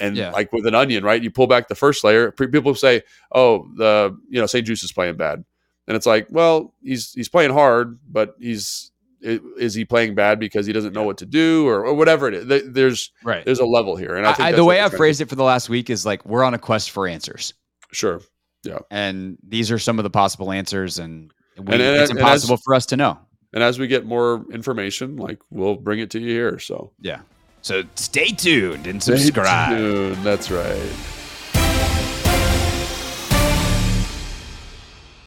and 0.00 0.16
yeah. 0.16 0.30
like 0.30 0.52
with 0.52 0.66
an 0.66 0.74
onion, 0.74 1.04
right? 1.04 1.22
You 1.22 1.30
pull 1.30 1.46
back 1.46 1.68
the 1.68 1.74
first 1.74 2.02
layer. 2.02 2.32
People 2.32 2.74
say, 2.74 3.02
"Oh, 3.30 3.68
the 3.76 4.16
you 4.30 4.40
know 4.40 4.46
St-Juste 4.46 4.82
is 4.82 4.92
playing 4.92 5.16
bad," 5.16 5.44
and 5.86 5.96
it's 5.96 6.06
like, 6.06 6.26
well, 6.30 6.72
he's 6.82 7.12
he's 7.12 7.28
playing 7.28 7.52
hard, 7.52 7.98
but 8.10 8.34
he's 8.40 8.90
is 9.22 9.74
he 9.74 9.84
playing 9.84 10.14
bad 10.14 10.40
because 10.40 10.66
he 10.66 10.72
doesn't 10.72 10.92
know 10.92 11.02
what 11.02 11.18
to 11.18 11.26
do 11.26 11.66
or, 11.68 11.84
or 11.84 11.94
whatever 11.94 12.28
it 12.28 12.34
is? 12.34 12.72
There's 12.72 13.12
right. 13.24 13.44
There's 13.44 13.58
a 13.58 13.66
level 13.66 13.96
here, 13.96 14.16
and 14.16 14.26
I 14.26 14.32
think 14.32 14.48
I, 14.48 14.52
the 14.52 14.64
way 14.64 14.80
I've 14.80 14.92
phrased 14.92 15.20
it 15.20 15.28
for 15.28 15.36
the 15.36 15.44
last 15.44 15.68
week 15.68 15.90
is 15.90 16.06
like 16.06 16.24
we're 16.24 16.44
on 16.44 16.54
a 16.54 16.58
quest 16.58 16.90
for 16.90 17.06
answers. 17.06 17.54
Sure. 17.92 18.20
Yeah. 18.62 18.78
And 18.90 19.38
these 19.46 19.70
are 19.70 19.78
some 19.78 19.98
of 19.98 20.02
the 20.02 20.10
possible 20.10 20.52
answers, 20.52 20.98
and, 20.98 21.32
we, 21.56 21.72
and, 21.72 21.82
and 21.82 22.00
it's 22.00 22.10
impossible 22.10 22.54
as, 22.54 22.62
for 22.62 22.74
us 22.74 22.86
to 22.86 22.96
know. 22.96 23.18
And 23.52 23.62
as 23.62 23.78
we 23.78 23.86
get 23.86 24.06
more 24.06 24.44
information, 24.52 25.16
like 25.16 25.38
we'll 25.50 25.76
bring 25.76 25.98
it 26.00 26.10
to 26.10 26.20
you 26.20 26.28
here. 26.28 26.58
So 26.58 26.92
yeah. 27.00 27.20
So 27.62 27.82
stay 27.94 28.28
tuned 28.28 28.86
and 28.86 29.02
subscribe. 29.02 29.76
Tuned. 29.76 30.16
That's 30.24 30.50
right. 30.50 30.92